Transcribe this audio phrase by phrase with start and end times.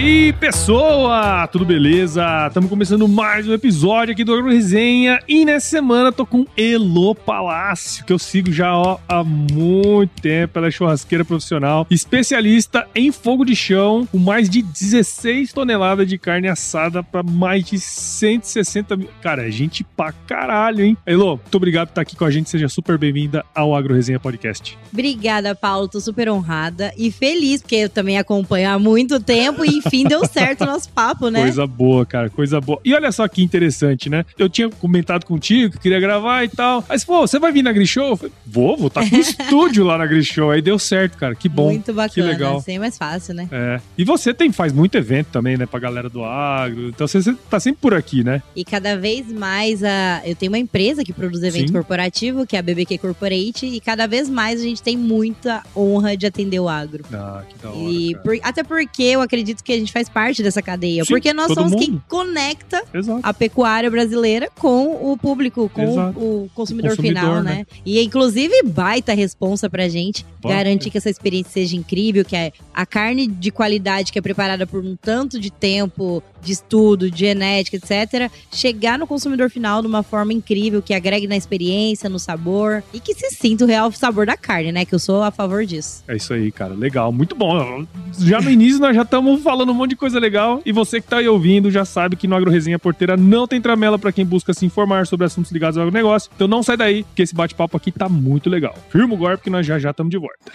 [0.00, 1.46] Aí, pessoa!
[1.48, 2.46] Tudo beleza?
[2.46, 7.14] Estamos começando mais um episódio aqui do Agro Resenha e nessa semana tô com Elo
[7.14, 10.58] Palácio, que eu sigo já ó, há muito tempo.
[10.58, 16.16] Ela é churrasqueira profissional, especialista em fogo de chão, com mais de 16 toneladas de
[16.16, 19.10] carne assada para mais de 160 mil.
[19.20, 20.96] Cara, é gente pra caralho, hein?
[21.04, 22.48] Elo, muito obrigado por estar aqui com a gente.
[22.48, 24.78] Seja super bem-vinda ao Agro Resenha Podcast.
[24.90, 25.88] Obrigada, Paulo.
[25.88, 30.24] Tô super honrada e feliz, porque eu também acompanho há muito tempo e enfim deu
[30.26, 31.42] certo o nosso papo, né?
[31.42, 32.80] Coisa boa, cara, coisa boa.
[32.84, 34.24] E olha só que interessante, né?
[34.38, 36.84] Eu tinha comentado contigo que queria gravar e tal.
[36.88, 38.18] Aí você falou, você vai vir na Grishow?
[38.46, 40.50] Vou, vou estar tá com o estúdio lá na Grishow.
[40.50, 41.66] Aí deu certo, cara, que bom.
[41.66, 42.58] Muito bacana, que legal.
[42.58, 43.48] assim é mais fácil, né?
[43.50, 43.80] É.
[43.98, 46.88] E você tem, faz muito evento também, né, pra galera do agro.
[46.88, 48.42] Então você, você tá sempre por aqui, né?
[48.54, 50.22] E cada vez mais, a...
[50.24, 51.72] eu tenho uma empresa que produz evento Sim.
[51.72, 56.16] corporativo, que é a BBQ Corporate, e cada vez mais a gente tem muita honra
[56.16, 57.04] de atender o agro.
[57.12, 57.78] Ah, que da hora.
[57.78, 61.04] E por- até porque eu acredito que a gente faz parte dessa cadeia.
[61.04, 62.02] Sim, porque nós somos quem mundo.
[62.08, 63.20] conecta Exato.
[63.22, 67.54] a pecuária brasileira com o público, com o, o consumidor, O consumidor, final, né?
[67.54, 67.66] né?
[67.84, 70.48] E inclusive baita responsa pra gente Bom.
[70.48, 74.66] garantir que essa experiência seja incrível, que é a carne de qualidade que é preparada
[74.66, 79.88] por um tanto de tempo, de estudo, de genética, etc, chegar no consumidor final de
[79.88, 83.90] uma forma incrível, que agregue na experiência, no sabor e que se sinta o real
[83.92, 84.84] sabor da carne, né?
[84.84, 86.02] Que eu sou a favor disso.
[86.08, 86.72] É isso aí, cara.
[86.74, 87.84] Legal, muito bom.
[88.18, 90.62] Já no início nós já estamos falando um monte de coisa legal.
[90.64, 93.60] E você que tá aí ouvindo já sabe que no Agro Resenha Porteira não tem
[93.60, 96.30] tramela para quem busca se informar sobre assuntos ligados ao agronegócio.
[96.34, 98.74] Então não sai daí, que esse bate-papo aqui tá muito legal.
[98.88, 100.50] Firma o golpe que nós já já estamos de volta.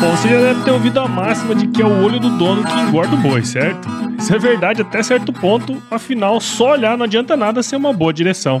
[0.00, 2.64] Bom, você já deve ter ouvido a máxima de que é o olho do dono
[2.64, 3.88] que engorda o boi, certo?
[4.18, 8.12] Isso é verdade até certo ponto, afinal, só olhar não adianta nada ser uma boa
[8.12, 8.60] direção.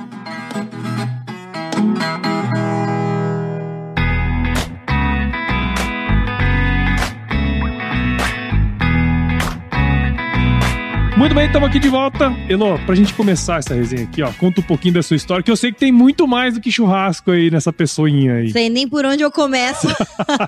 [11.21, 12.35] Muito bem, estamos aqui de volta.
[12.49, 15.51] Elo, pra gente começar essa resenha aqui, ó, conta um pouquinho da sua história, que
[15.51, 18.49] eu sei que tem muito mais do que churrasco aí nessa pessoinha aí.
[18.49, 19.87] Sei nem por onde eu começo.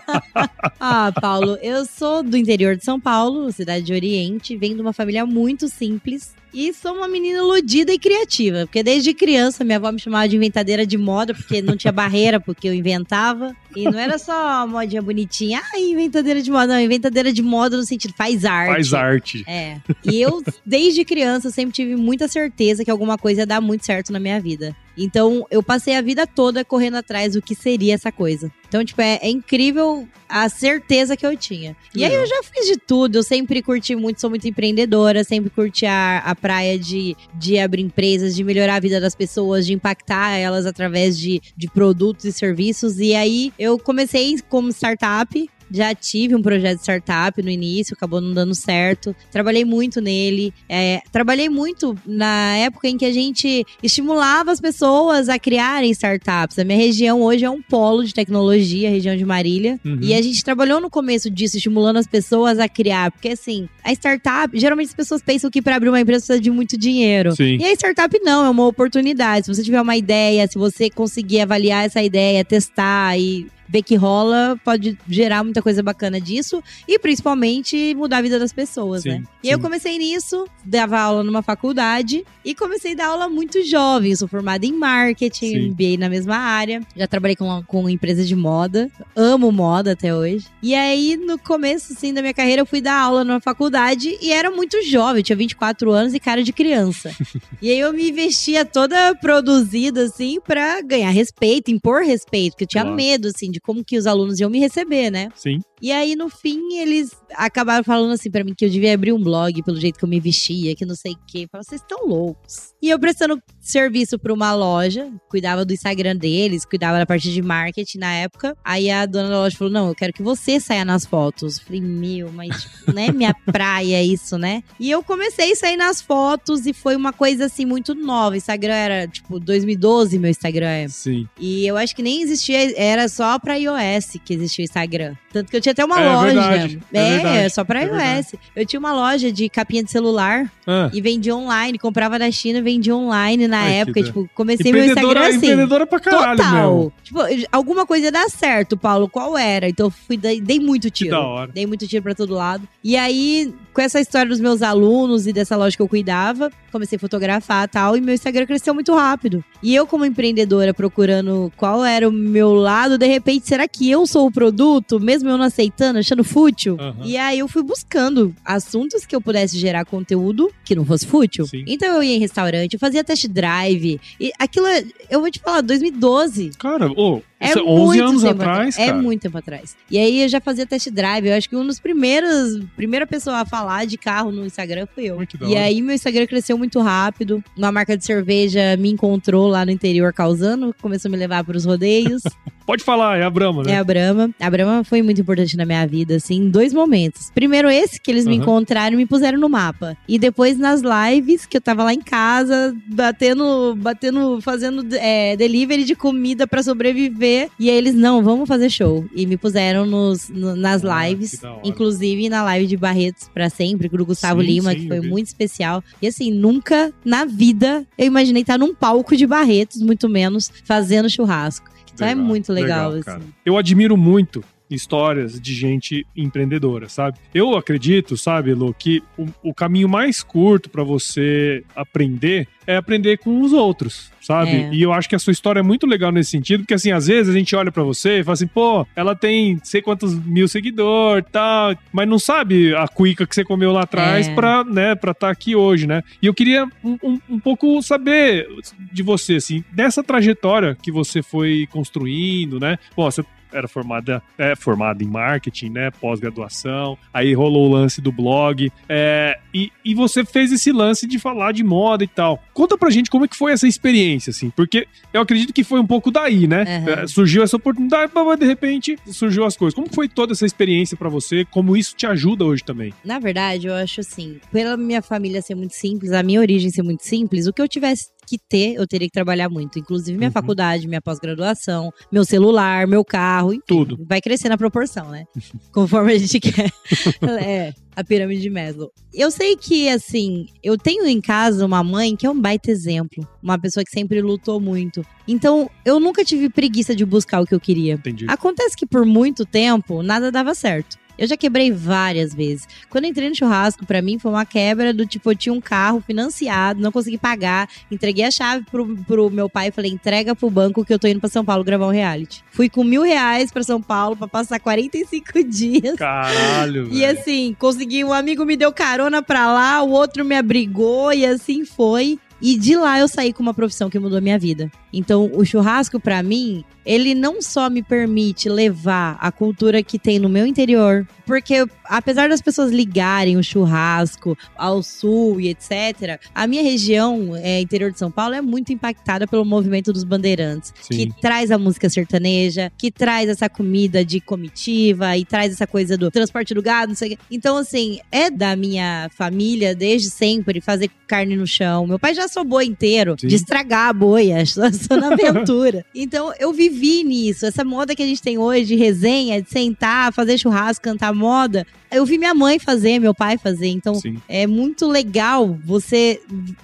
[0.81, 4.94] ah, Paulo, eu sou do interior de São Paulo, cidade de Oriente, venho de uma
[4.94, 6.33] família muito simples.
[6.53, 10.35] E sou uma menina iludida e criativa, porque desde criança minha avó me chamava de
[10.35, 13.55] inventadeira de moda, porque não tinha barreira, porque eu inventava.
[13.75, 17.83] E não era só modinha bonitinha, ah, inventadeira de moda, não, inventadeira de moda no
[17.83, 18.71] sentido, faz arte.
[18.71, 19.44] Faz arte.
[19.47, 19.77] É.
[20.03, 24.13] E eu, desde criança, sempre tive muita certeza que alguma coisa ia dar muito certo
[24.13, 24.75] na minha vida.
[24.98, 28.51] Então, eu passei a vida toda correndo atrás do que seria essa coisa.
[28.68, 31.75] Então, tipo, é, é incrível a certeza que eu tinha.
[31.94, 33.18] E aí eu já fiz de tudo.
[33.18, 37.84] Eu sempre curti muito, sou muito empreendedora, sempre curti a, a praia de, de abrir
[37.84, 42.31] empresas, de melhorar a vida das pessoas, de impactar elas através de, de produtos e
[42.31, 42.98] serviços.
[42.98, 45.50] E aí eu comecei como startup.
[45.73, 49.15] Já tive um projeto de startup no início, acabou não dando certo.
[49.31, 50.53] Trabalhei muito nele.
[50.69, 56.59] É, trabalhei muito na época em que a gente estimulava as pessoas a criarem startups.
[56.59, 59.79] A minha região hoje é um polo de tecnologia, a região de Marília.
[59.83, 59.99] Uhum.
[60.01, 63.11] E a gente trabalhou no começo disso, estimulando as pessoas a criar.
[63.11, 66.51] Porque assim, a startup, geralmente as pessoas pensam que para abrir uma empresa precisa de
[66.51, 67.35] muito dinheiro.
[67.35, 67.57] Sim.
[67.59, 69.45] E a startup não, é uma oportunidade.
[69.45, 73.95] Se você tiver uma ideia, se você conseguir avaliar essa ideia, testar e ver que
[73.95, 79.09] rola, pode gerar muita coisa bacana disso e principalmente mudar a vida das pessoas, Sim,
[79.09, 79.23] né?
[79.43, 84.11] E eu comecei nisso, dava aula numa faculdade e comecei a dar aula muito jovem.
[84.11, 85.69] Eu sou formada em marketing, Sim.
[85.71, 86.81] MBA na mesma área.
[86.95, 90.45] Já trabalhei com, com empresa de moda, amo moda até hoje.
[90.61, 94.31] E aí, no começo, assim, da minha carreira, eu fui dar aula numa faculdade e
[94.31, 97.11] era muito jovem, tinha 24 anos e cara de criança.
[97.61, 102.67] E aí eu me vestia toda produzida, assim, pra ganhar respeito, impor respeito, porque eu
[102.67, 102.97] tinha Claro.
[102.97, 105.30] medo, assim, de como que os alunos iam me receber, né?
[105.36, 105.60] Sim.
[105.81, 109.21] E aí, no fim, eles acabaram falando assim pra mim que eu devia abrir um
[109.21, 111.48] blog pelo jeito que eu me vestia, que não sei o quê.
[111.51, 112.74] Falei, vocês estão loucos.
[112.81, 117.42] E eu prestando serviço pra uma loja, cuidava do Instagram deles, cuidava da parte de
[117.42, 118.56] marketing na época.
[118.63, 121.57] Aí a dona da loja falou: não, eu quero que você saia nas fotos.
[121.57, 124.63] Eu falei, meu, mas tipo, não é minha praia isso, né?
[124.80, 128.38] E eu comecei a sair nas fotos e foi uma coisa assim muito nova.
[128.38, 130.88] Instagram era, tipo, 2012, meu Instagram é.
[130.88, 131.27] Sim.
[131.39, 135.15] E eu acho que nem existia, era só pra iOS que existia o Instagram.
[135.31, 136.25] Tanto que eu tinha até uma É loja.
[136.33, 137.85] verdade, é é, verdade, só pra é
[138.19, 138.35] iOS.
[138.55, 140.89] Eu tinha uma loja de capinha de celular Ah.
[140.94, 144.03] e vendia online, comprava da China, vendia online na Ai, que época.
[144.03, 145.35] Tipo, comecei meu Instagram assim.
[145.38, 146.53] empreendedora pra caralho, Total.
[146.53, 146.94] meu.
[147.03, 147.19] Tipo,
[147.51, 149.07] alguma coisa ia dar certo, Paulo.
[149.09, 149.67] Qual era?
[149.67, 151.11] Então eu fui, dei, muito Que tiro.
[151.11, 151.51] da hora.
[151.53, 152.67] Dei muito tiro pra todo lado.
[152.83, 156.95] E aí, com essa história dos meus alunos e dessa loja que eu cuidava, comecei
[156.95, 157.97] a fotografar e tal.
[157.97, 159.44] E meu Instagram cresceu muito rápido.
[159.61, 164.06] E eu, como empreendedora, procurando qual era o meu lado, de repente, será que eu
[164.06, 165.00] sou o produto?
[165.00, 166.77] Mesmo eu não aceitando, achando fútil?
[166.80, 166.95] Aham.
[167.06, 171.45] E aí eu fui buscando assuntos que eu pudesse gerar conteúdo que não fosse fútil.
[171.47, 171.63] Sim.
[171.68, 174.00] Então eu ia em restaurante, eu fazia test drive.
[174.19, 176.51] E aquilo, é- eu vou te falar, 2012.
[176.59, 178.98] Cara, ô, É isso é 11 muito anos tempo atrás, É cara.
[178.98, 179.75] muito tempo atrás.
[179.90, 181.28] E aí eu já fazia test drive.
[181.28, 185.06] Eu acho que um dos primeiros, primeira pessoa a falar de carro no Instagram fui
[185.06, 185.18] eu.
[185.48, 187.44] E aí meu Instagram cresceu muito rápido.
[187.57, 191.57] Uma marca de cerveja me encontrou lá no interior causando, começou a me levar para
[191.57, 192.22] os rodeios.
[192.66, 193.74] Pode falar, é a Brahma, né?
[193.74, 194.30] É a Brahma.
[194.40, 197.30] A Brahma foi muito importante na minha vida, assim, em dois momentos.
[197.36, 199.98] Primeiro esse, que eles me encontraram e me puseram no mapa.
[200.07, 205.84] E depois nas lives, que eu tava lá em casa, batendo, batendo, fazendo é, delivery
[205.84, 207.32] de comida pra sobreviver.
[207.59, 209.06] E aí eles, não, vamos fazer show.
[209.15, 213.89] E me puseram nos, no- nas Ah, lives, inclusive na live de Barretos pra sempre,
[213.89, 215.83] com o Gustavo Sim, Lima, sim, que foi muito especial.
[216.01, 221.09] E assim, nunca na vida eu imaginei estar num palco de Barretos, muito menos, fazendo
[221.09, 221.71] churrasco.
[221.94, 223.18] Então é Legal, muito legal, cara.
[223.19, 223.27] assim.
[223.45, 227.17] Eu admiro muito histórias de gente empreendedora, sabe?
[227.33, 233.17] Eu acredito, sabe, Lu, que o, o caminho mais curto pra você aprender é aprender
[233.17, 234.51] com os outros, sabe?
[234.51, 234.69] É.
[234.73, 237.07] E eu acho que a sua história é muito legal nesse sentido, porque assim, às
[237.07, 240.47] vezes a gente olha pra você e fala assim, pô, ela tem sei quantos mil
[240.47, 244.33] seguidores, tal, mas não sabe a cuica que você comeu lá atrás É.
[244.33, 246.01] pra, né, pra estar aqui hoje, né?
[246.21, 248.47] E eu queria um, um- um pouco saber
[248.93, 252.77] de você, assim, dessa trajetória que você foi construindo, né?
[252.95, 253.23] Bom, você
[253.53, 255.91] era formada, é, formada em marketing, né?
[255.91, 256.97] Pós-graduação.
[257.13, 258.71] Aí rolou o lance do blog.
[258.89, 262.42] é, e, e você fez esse lance de falar de moda e tal.
[262.54, 264.50] Conta pra gente como é que foi essa experiência, assim.
[264.52, 266.64] Porque eu acredito que foi um pouco daí, né?
[266.86, 269.74] É, surgiu essa oportunidade, mas de repente surgiu as coisas.
[269.74, 271.45] Como foi toda essa experiência pra você?
[271.45, 272.94] Como isso te ajuda hoje também?
[273.04, 276.83] Na verdade, eu acho assim, pela minha família ser muito simples, a minha origem ser
[276.83, 279.78] muito simples, o que eu tivesse que ter, eu teria que trabalhar muito.
[279.78, 280.33] Inclusive minha Uhum.
[280.33, 283.98] faculdade, minha pós-graduação, meu celular, meu carro, enfim, Tudo.
[284.07, 285.26] Vai crescer na proporção, né?
[285.74, 286.72] Conforme a gente quer.
[287.42, 288.92] é, a pirâmide de Maslow.
[289.14, 293.28] Eu sei que, assim, eu tenho em casa uma mãe que é um baita exemplo.
[293.42, 295.06] Uma pessoa que sempre lutou muito.
[295.28, 297.94] Então, eu nunca tive preguiça de buscar o que eu queria.
[297.94, 298.26] Entendi.
[298.28, 300.97] Acontece que por muito tempo nada dava certo.
[301.23, 302.68] Eu já quebrei várias vezes.
[302.89, 306.01] Quando entrei no churrasco, pra mim foi uma quebra do tipo, eu tinha um carro
[306.06, 310.49] financiado, não consegui pagar, entreguei a chave pro, pro meu pai e falei, entrega pro
[310.49, 312.44] banco que eu tô indo pra São Paulo gravar um reality.
[312.51, 315.95] Fui com mil reais pra São Paulo pra passar 45 dias.
[315.95, 317.19] Caralho, E velho.
[317.19, 321.65] assim, consegui, um amigo me deu carona pra lá, o outro me abrigou e assim
[321.65, 322.19] foi.
[322.44, 324.69] E de lá eu saí com uma profissão que mudou a minha vida.
[324.92, 330.19] Então, o churrasco, para mim, ele não só me permite levar a cultura que tem
[330.19, 336.45] no meu interior, porque apesar das pessoas ligarem o churrasco ao sul e etc., a
[336.45, 341.09] minha região, é, interior de São Paulo, é muito impactada pelo movimento dos bandeirantes, Sim.
[341.09, 345.97] que traz a música sertaneja, que traz essa comida de comitiva e traz essa coisa
[345.97, 347.23] do transporte do gado, não sei o quê.
[347.31, 351.88] Então, assim, é da minha família desde sempre fazer carne no chão.
[351.88, 353.28] Meu pai já assou boi inteiro, Sim.
[353.28, 355.85] de estragar a boia, só na aventura.
[355.94, 357.45] então, eu vivi nisso.
[357.45, 361.66] Essa moda que a gente tem hoje de resenha, de sentar, fazer churrasco, cantar moda.
[361.92, 363.68] Eu vi minha mãe fazer, meu pai fazer.
[363.68, 364.18] Então, Sim.
[364.28, 366.19] é muito legal você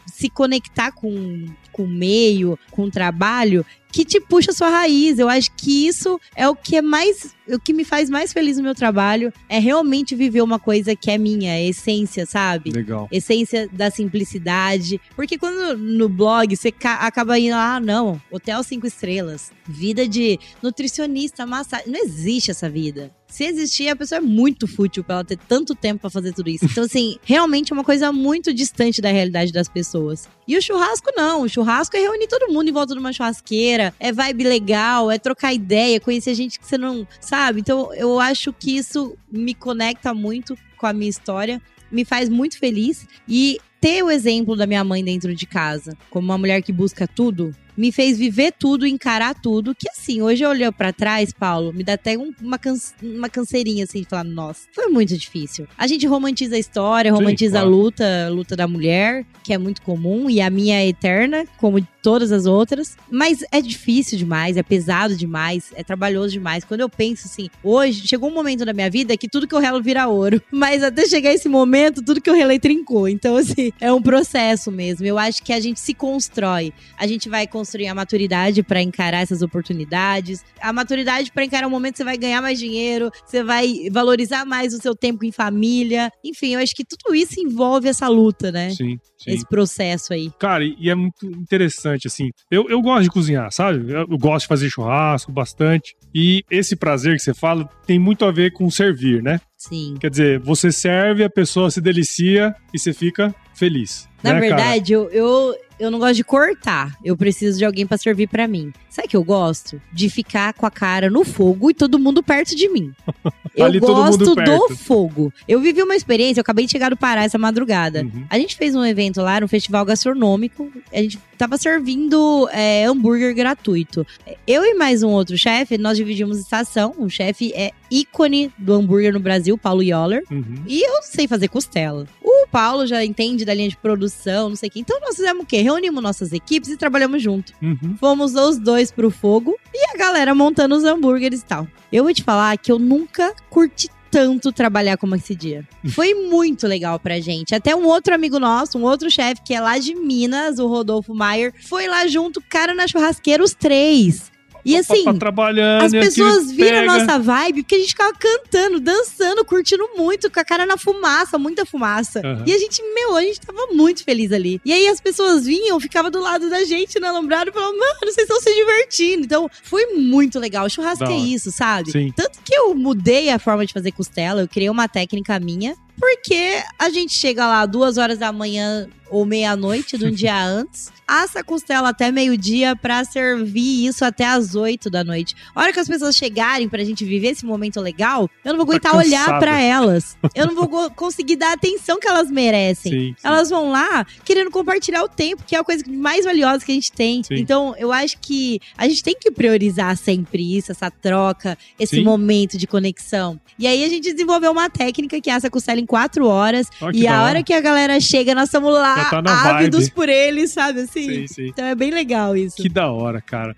[0.08, 5.18] se conectar com, com o meio, com o trabalho, que te puxa a sua raiz.
[5.18, 7.36] Eu acho que isso é o que é mais.
[7.48, 11.10] O que me faz mais feliz no meu trabalho é realmente viver uma coisa que
[11.10, 12.72] é minha, essência, sabe?
[12.72, 13.08] Legal.
[13.12, 15.02] Essência da simplicidade.
[15.16, 20.40] Porque quando no blog você ca- acaba indo, ah, não, hotel cinco estrelas, vida de
[20.62, 21.92] nutricionista, massagem.
[21.92, 23.12] Não existe essa vida.
[23.30, 26.50] Se existir, a pessoa é muito fútil pra ela ter tanto tempo pra fazer tudo
[26.50, 26.66] isso.
[26.66, 30.28] Então, assim, realmente é uma coisa muito distante da realidade das pessoas.
[30.48, 31.44] E o churrasco, não.
[31.44, 35.20] O churrasco é reunir todo mundo em volta de uma churrasqueira, é vibe legal, é
[35.20, 37.60] trocar ideia, conhecer gente que você não sabe.
[37.60, 42.58] Então, eu acho que isso me conecta muito com a minha história, me faz muito
[42.58, 43.08] feliz.
[43.28, 47.08] E ter o exemplo da minha mãe dentro de casa, como uma mulher que busca
[47.08, 49.74] tudo, me fez viver tudo, encarar tudo.
[49.74, 53.30] Que assim, hoje eu olho pra trás, Paulo, me dá até um- uma, canse- uma
[53.30, 55.66] canseirinha assim de falar, nossa, foi muito difícil.
[55.78, 57.68] A gente romantiza a história, Sim, romantiza claro.
[57.68, 61.46] a luta, a luta da mulher, que é muito comum, e a minha é eterna,
[61.58, 62.96] como todas as outras.
[63.12, 66.64] Mas é difícil demais, é pesado demais, é trabalhoso demais.
[66.64, 69.60] Quando eu penso assim, hoje chegou um momento da minha vida que tudo que eu
[69.60, 70.42] relo vira ouro.
[70.52, 73.08] Mas até chegar esse momento, tudo que eu relei trincou.
[73.08, 75.06] Então, assim, é um processo mesmo.
[75.06, 76.74] Eu acho que a gente se constrói.
[76.98, 80.44] A gente vai construir a maturidade pra encarar essas oportunidades.
[80.62, 84.46] A maturidade pra encarar o momento que você vai ganhar mais dinheiro, você vai valorizar
[84.46, 86.12] mais o seu tempo em família.
[86.24, 88.70] Enfim, eu acho que tudo isso envolve essa luta, né?
[88.72, 89.32] Sim, sim.
[89.32, 90.32] Esse processo aí.
[90.40, 92.30] Cara, e é muito interessante, assim.
[92.50, 93.92] Eu, eu gosto de cozinhar, sabe?
[93.92, 95.96] Eu, eu gosto de fazer churrasco bastante.
[96.14, 99.40] E esse prazer que você fala tem muito a ver com servir, né?
[99.58, 99.96] Sim.
[100.00, 104.08] Quer dizer, você serve, a pessoa se delicia e você fica feliz.
[104.24, 106.98] Na né, verdade, eu, eu, eu não gosto de cortar.
[107.04, 108.74] Eu preciso de alguém pra servir pra mim.
[108.90, 109.82] Sabe o que eu gosto?
[109.94, 112.94] De ficar com a cara no fogo e todo mundo perto de mim.
[113.56, 115.34] Eu todo mundo gosto do fogo.
[115.46, 118.04] Eu vivi uma experiência, eu acabei de chegar do Pará essa madrugada.
[118.04, 118.26] Uhum.
[118.30, 120.72] A gente fez um evento lá, um festival gastronômico.
[120.94, 124.08] A gente tava servindo é, hambúrguer gratuito.
[124.48, 126.94] Eu e mais um outro chefe, nós dividimos estação.
[126.98, 130.24] O chefe é ícone do hambúrguer no Brasil, Paulo Yoller.
[130.32, 130.64] Uhum.
[130.66, 132.08] E eu sei fazer costela.
[132.52, 134.80] Paulo já entende da linha de produção, não sei o quê.
[134.80, 135.62] Então nós fizemos o quê?
[135.62, 137.54] Reunimos nossas equipes e trabalhamos junto.
[137.62, 137.96] Uhum.
[138.00, 141.68] Fomos os dois pro fogo e a galera montando os hambúrgueres e tal.
[141.92, 145.68] Eu vou te falar que eu nunca curti tanto trabalhar como esse dia.
[145.90, 147.54] Foi muito legal pra gente.
[147.54, 151.14] Até um outro amigo nosso, um outro chefe que é lá de Minas, o Rodolfo
[151.14, 154.32] Maier, foi lá junto, cara na churrasqueira, os três.
[154.66, 158.14] E assim, Tá trabalhando, as aquilo pessoas viram a nossa vibe porque a gente ficava
[158.14, 162.20] cantando, dançando, curtindo muito, com a cara na fumaça, muita fumaça.
[162.20, 162.44] Aham.
[162.46, 164.62] E a gente, meu, a gente tava muito feliz ali.
[164.64, 168.00] E aí as pessoas vinham, ficavam do lado da gente na alambrado e falavam, mano,
[168.02, 169.26] vocês estão se divertindo.
[169.26, 170.66] Então, foi muito legal.
[170.66, 171.92] O churrasco é isso, sabe?
[171.92, 172.14] Sim.
[172.16, 175.76] Tanto que eu mudei a forma de fazer costela, eu criei uma técnica minha.
[176.00, 180.92] Porque a gente chega lá duas horas da manhã ou meia-noite de um dia antes,
[181.08, 185.36] assa a costela até meio-dia pra servir isso até as oito da noite.
[185.56, 188.68] A hora que as pessoas chegarem pra gente viver esse momento legal, eu não vou
[188.80, 189.40] Tá aguentar olhar cansada.
[189.40, 190.16] pra elas.
[190.36, 192.92] Eu não vou conseguir dar a atenção que elas merecem.
[192.92, 193.16] Sim, sim.
[193.24, 196.76] Elas vão lá querendo compartilhar o tempo, que é a coisa mais valiosa que a
[196.76, 197.24] gente tem.
[197.24, 197.34] Sim.
[197.36, 202.58] Então, eu acho que a gente tem que priorizar sempre isso, essa troca, esse momento
[202.60, 203.40] de conexão.
[203.58, 206.70] E aí a gente desenvolveu uma técnica que assa a costela em quatro horas.
[206.70, 209.96] Que e a hora que a galera chega, nós estamos lá tá ávidos vibe.
[209.96, 211.28] por eles, sabe assim?
[211.28, 211.48] Sim, sim.
[211.48, 212.58] Então é bem legal isso.
[212.58, 213.56] Que da hora, cara.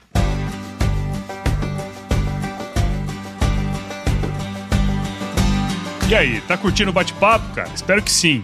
[6.09, 7.69] E aí, tá curtindo o bate-papo, cara?
[7.73, 8.43] Espero que sim.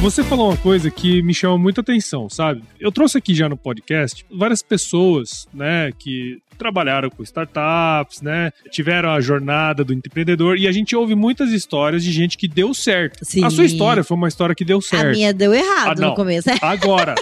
[0.00, 2.62] Você falou uma coisa que me chama muita atenção, sabe?
[2.78, 8.50] Eu trouxe aqui já no podcast várias pessoas, né, que trabalharam com startups, né?
[8.70, 12.74] Tiveram a jornada do empreendedor e a gente ouve muitas histórias de gente que deu
[12.74, 13.24] certo.
[13.24, 13.44] Sim.
[13.44, 15.06] A sua história foi uma história que deu certo.
[15.06, 16.48] A minha deu errado Ah, no começo.
[16.60, 17.14] Agora,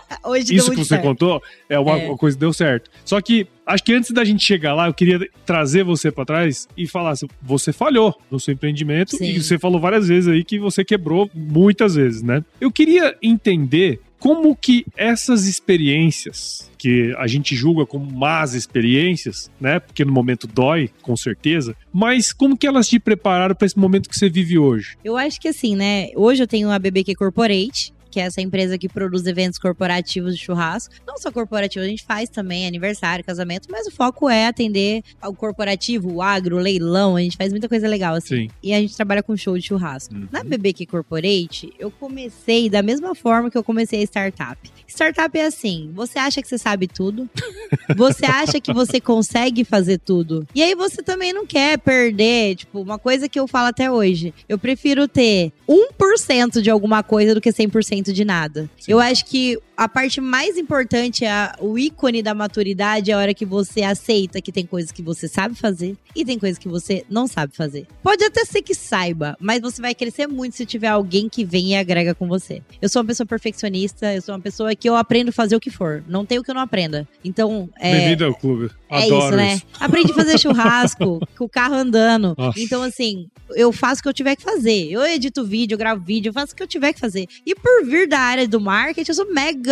[0.51, 1.03] isso que você certo.
[1.03, 2.17] contou é uma É.
[2.17, 2.91] coisa que deu certo.
[3.05, 6.67] Só que acho que antes da gente chegar lá, eu queria trazer você pra trás
[6.77, 9.25] e falar assim, você falhou no seu empreendimento Sim.
[9.27, 12.43] e você falou várias vezes aí que você quebrou muitas vezes, né?
[12.61, 19.81] Eu queria entender como que essas experiências que a gente julga como más experiências, né?
[19.81, 24.09] Porque no momento dói, com certeza, mas como que elas te prepararam pra esse momento
[24.09, 24.97] que você vive hoje?
[25.05, 26.09] Eu acho que assim, né?
[26.15, 30.43] Hoje eu tenho a BBQ Corporate, que é essa empresa que produz eventos corporativos de
[30.43, 30.95] churrasco.
[31.07, 35.35] Não só corporativo, a gente faz também aniversário, casamento, mas o foco é atender ao
[35.35, 37.17] corporativo, o agro, o leilão.
[37.17, 38.45] A gente faz muita coisa legal assim.
[38.45, 38.51] Sim.
[38.63, 40.15] E a gente trabalha com show de churrasco.
[40.15, 40.29] Uhum.
[40.33, 44.59] Na BBQ Corporate, eu comecei da mesma forma que eu comecei a startup.
[44.89, 47.29] Startup é assim: você acha que você sabe tudo,
[47.95, 50.47] você acha que você consegue fazer tudo.
[50.55, 54.33] E aí você também não quer perder, tipo, uma coisa que eu falo até hoje.
[54.49, 58.69] Eu prefiro ter 1% de alguma coisa do que 100% de nada.
[58.79, 58.93] Sim.
[58.93, 63.19] Eu acho que a parte mais importante é a- o ícone da maturidade é a
[63.19, 66.69] hora que você aceita que tem coisas que você sabe fazer e tem coisas que
[66.69, 67.87] você não sabe fazer.
[68.03, 71.73] Pode até ser que saiba, mas você vai crescer muito se tiver alguém que vem
[71.73, 72.63] e agrega com você.
[72.81, 75.61] Eu sou uma pessoa perfeccionista, eu sou uma pessoa que eu aprendo a fazer o
[75.61, 76.03] que for.
[76.09, 77.07] Não tem o que eu não aprenda.
[77.25, 78.71] Então, é, Bem-vindo ao clube.
[78.89, 79.55] é Adoro isso, né?
[79.55, 79.67] isso.
[79.79, 82.35] Aprendi a fazer churrasco, com o carro andando.
[82.39, 82.59] Nossa.
[82.61, 84.91] Então, assim, eu faço o que eu tiver que fazer.
[84.91, 87.27] Eu edito vídeo, eu gravo vídeo, eu faço o que eu tiver que fazer.
[87.45, 89.66] E por vir da área do marketing, eu sou mega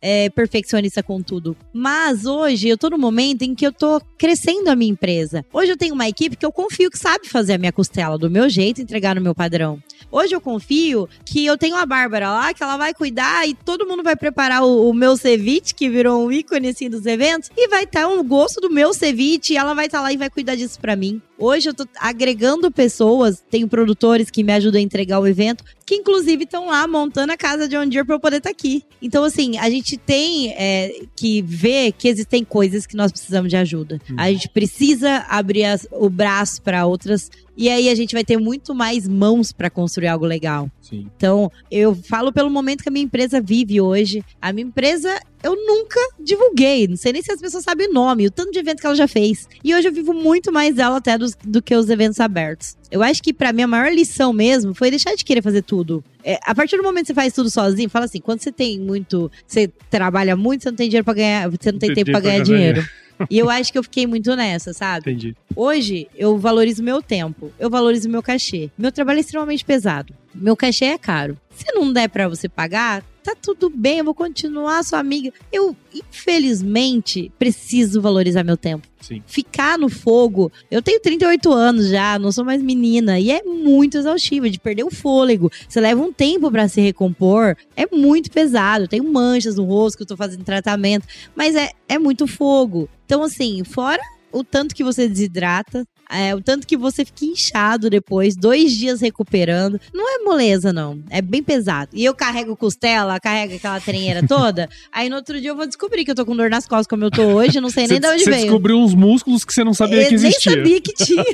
[0.00, 1.56] é, perfeccionista com tudo.
[1.72, 5.44] Mas hoje eu tô no momento em que eu tô crescendo a minha empresa.
[5.52, 8.30] Hoje eu tenho uma equipe que eu confio que sabe fazer a minha costela do
[8.30, 9.82] meu jeito, entregar no meu padrão.
[10.10, 13.86] Hoje eu confio que eu tenho a Bárbara lá, que ela vai cuidar e todo
[13.86, 17.68] mundo vai preparar o, o meu ceviche, que virou um ícone assim dos eventos, e
[17.68, 20.56] vai estar um gosto do meu ceviche, e ela vai estar lá e vai cuidar
[20.56, 21.22] disso pra mim.
[21.40, 25.94] Hoje eu tô agregando pessoas, tenho produtores que me ajudam a entregar o evento, que
[25.96, 28.84] inclusive estão lá montando a casa de John Deere pra eu poder estar aqui.
[29.00, 33.56] Então, assim, a gente tem é, que ver que existem coisas que nós precisamos de
[33.56, 33.98] ajuda.
[34.18, 37.30] A gente precisa abrir as- o braço pra outras.
[37.56, 40.70] E aí a gente vai ter muito mais mãos pra construir algo legal.
[40.80, 41.08] Sim.
[41.16, 44.22] Então, eu falo pelo momento que a minha empresa vive hoje.
[44.40, 46.86] A minha empresa, eu nunca divulguei.
[46.88, 48.94] Não sei nem se as pessoas sabem o nome, o tanto de evento que ela
[48.94, 49.48] já fez.
[49.64, 52.76] E hoje eu vivo muito mais dela até dos- do que os eventos abertos.
[52.90, 56.02] Eu acho que pra mim a maior lição mesmo foi deixar de querer fazer tudo.
[56.24, 58.78] É, a partir do momento que você faz tudo sozinho, fala assim, quando você tem
[58.78, 62.20] muito, você trabalha muito, você não tem dinheiro para ganhar, você não tem tempo pra
[62.20, 62.84] ganhar dinheiro.
[63.28, 65.10] E eu acho que eu fiquei muito nessa, sabe?
[65.10, 65.36] Entendi.
[65.54, 68.70] Hoje, eu valorizo meu tempo, eu valorizo meu cachê.
[68.78, 70.14] Meu trabalho é extremamente pesado.
[70.34, 71.36] Meu cachê é caro.
[71.60, 75.30] Se não der pra você pagar, tá tudo bem, eu vou continuar sua amiga.
[75.52, 78.88] Eu, infelizmente, preciso valorizar meu tempo.
[78.98, 79.22] Sim.
[79.26, 80.50] Ficar no fogo.
[80.70, 83.20] Eu tenho 38 anos já, não sou mais menina.
[83.20, 85.50] E é muito exaustivo, de perder o fôlego.
[85.68, 87.54] Você leva um tempo pra se recompor.
[87.76, 88.84] É muito pesado.
[88.84, 91.06] Eu tenho manchas no rosto que eu tô fazendo tratamento.
[91.36, 92.88] Mas é, é muito fogo.
[93.04, 94.00] Então, assim, fora
[94.32, 99.00] o tanto que você desidrata, é, o tanto que você fica inchado depois, dois dias
[99.00, 99.80] recuperando.
[99.92, 101.02] Não é moleza, não.
[101.10, 101.90] É bem pesado.
[101.94, 104.68] E eu carrego costela, carrego aquela trenheira toda.
[104.92, 107.04] aí no outro dia eu vou descobrir que eu tô com dor nas costas como
[107.04, 107.60] eu tô hoje.
[107.60, 108.42] Não sei nem Você de onde você veio.
[108.42, 110.52] descobriu uns músculos que você não sabia Eu que existia.
[110.56, 111.24] Nem sabia que tinha.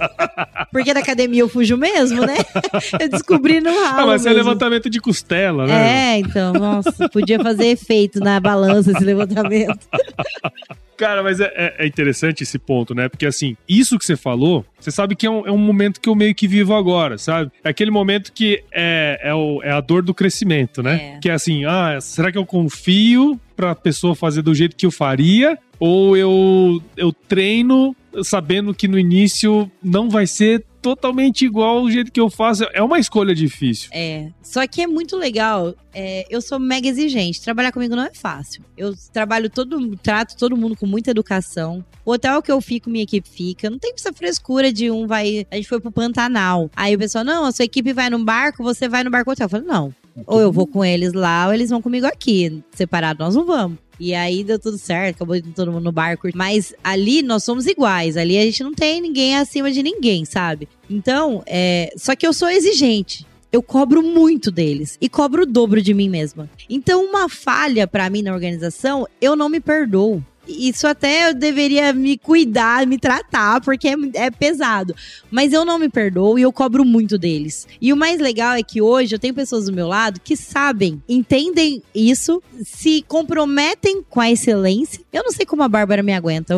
[0.73, 2.37] Porque da academia eu fujo mesmo, né?
[3.01, 4.01] Eu descobri no ralo.
[4.01, 4.45] Ah, mas é mesmo.
[4.45, 6.15] levantamento de costela, né?
[6.15, 9.79] É, então, nossa, podia fazer efeito na balança esse levantamento.
[10.97, 13.09] Cara, mas é, é- é interessante esse ponto, né?
[13.09, 16.09] Porque assim, isso que você falou, você sabe que é um, é um momento que
[16.09, 17.51] eu meio que vivo agora, sabe?
[17.63, 21.15] É aquele momento que é, é, o- é a dor do crescimento, né?
[21.17, 21.19] É.
[21.21, 24.91] Que é assim, ah, será que eu confio pra pessoa fazer do jeito que eu
[24.91, 25.59] faria?
[25.79, 32.13] Ou eu, eu treino sabendo que no início não vai ser totalmente igual o jeito
[32.13, 32.65] que eu faço.
[32.73, 33.89] É uma escolha difícil.
[33.93, 34.31] É.
[34.43, 35.75] Só que é muito legal.
[35.95, 37.41] É, eu sou mega exigente.
[37.41, 38.63] Trabalhar comigo não é fácil.
[38.77, 41.85] Eu trabalho todo, trato todo mundo com muita educação.
[42.05, 43.71] O hotel que eu fico, minha equipe fica.
[43.71, 45.47] Não tem essa frescura de um vai.
[45.51, 46.71] A gente foi pro Pantanal.
[46.77, 49.47] Aí o pessoal, não, a sua equipe vai num barco, você vai no barco hotel.
[49.47, 49.95] Eu falo, não.
[50.27, 52.63] Ou eu vou com eles lá, ou eles vão comigo aqui.
[52.73, 53.79] Separado, nós não vamos.
[53.99, 56.29] E aí deu tudo certo, acabou indo todo mundo no barco.
[56.35, 58.17] Mas ali nós somos iguais.
[58.17, 60.69] Ali a gente não tem ninguém acima de ninguém, sabe?
[60.89, 61.93] Então, é...
[61.97, 63.27] só que eu sou exigente.
[63.53, 66.51] Eu cobro muito deles e cobro o dobro de mim mesma.
[66.69, 70.23] Então, uma falha para mim na organização, eu não me perdoo.
[70.47, 74.95] Isso até eu deveria me cuidar, me tratar, porque é, é, pesado.
[75.31, 77.67] Mas eu não me perdoo e eu cobro muito deles.
[77.81, 81.03] E o mais legal é que hoje eu tenho pessoas do meu lado que sabem,
[81.09, 85.01] entendem isso, se comprometem com a excelência.
[85.13, 86.57] Eu não sei como a Bárbara me aguenta.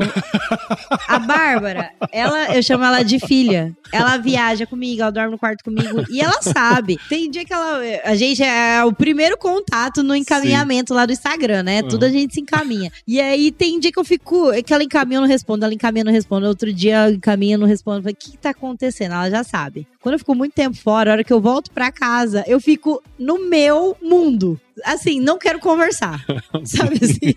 [1.07, 3.77] a Bárbara, ela, eu chamo ela de filha.
[3.92, 6.98] Ela viaja comigo, ela dorme no quarto comigo e ela sabe.
[7.09, 7.81] Tem dia que ela.
[8.05, 10.94] A gente é o primeiro contato no encaminhamento Sim.
[10.94, 11.83] lá do Instagram, né?
[11.83, 11.88] Uhum.
[11.88, 12.92] Tudo a gente se encaminha.
[13.07, 14.51] E aí tem dia que eu fico.
[14.51, 16.47] É que ela encaminha, eu não respondo, ela encaminha, não responde.
[16.47, 17.99] Outro dia encaminha, não responde.
[17.99, 19.12] Eu falei, o que, que tá acontecendo?
[19.12, 19.87] Ela já sabe.
[20.01, 23.03] Quando eu fico muito tempo fora, a hora que eu volto pra casa, eu fico
[23.19, 26.25] no meu mundo assim, não quero conversar.
[26.64, 27.35] sabe assim?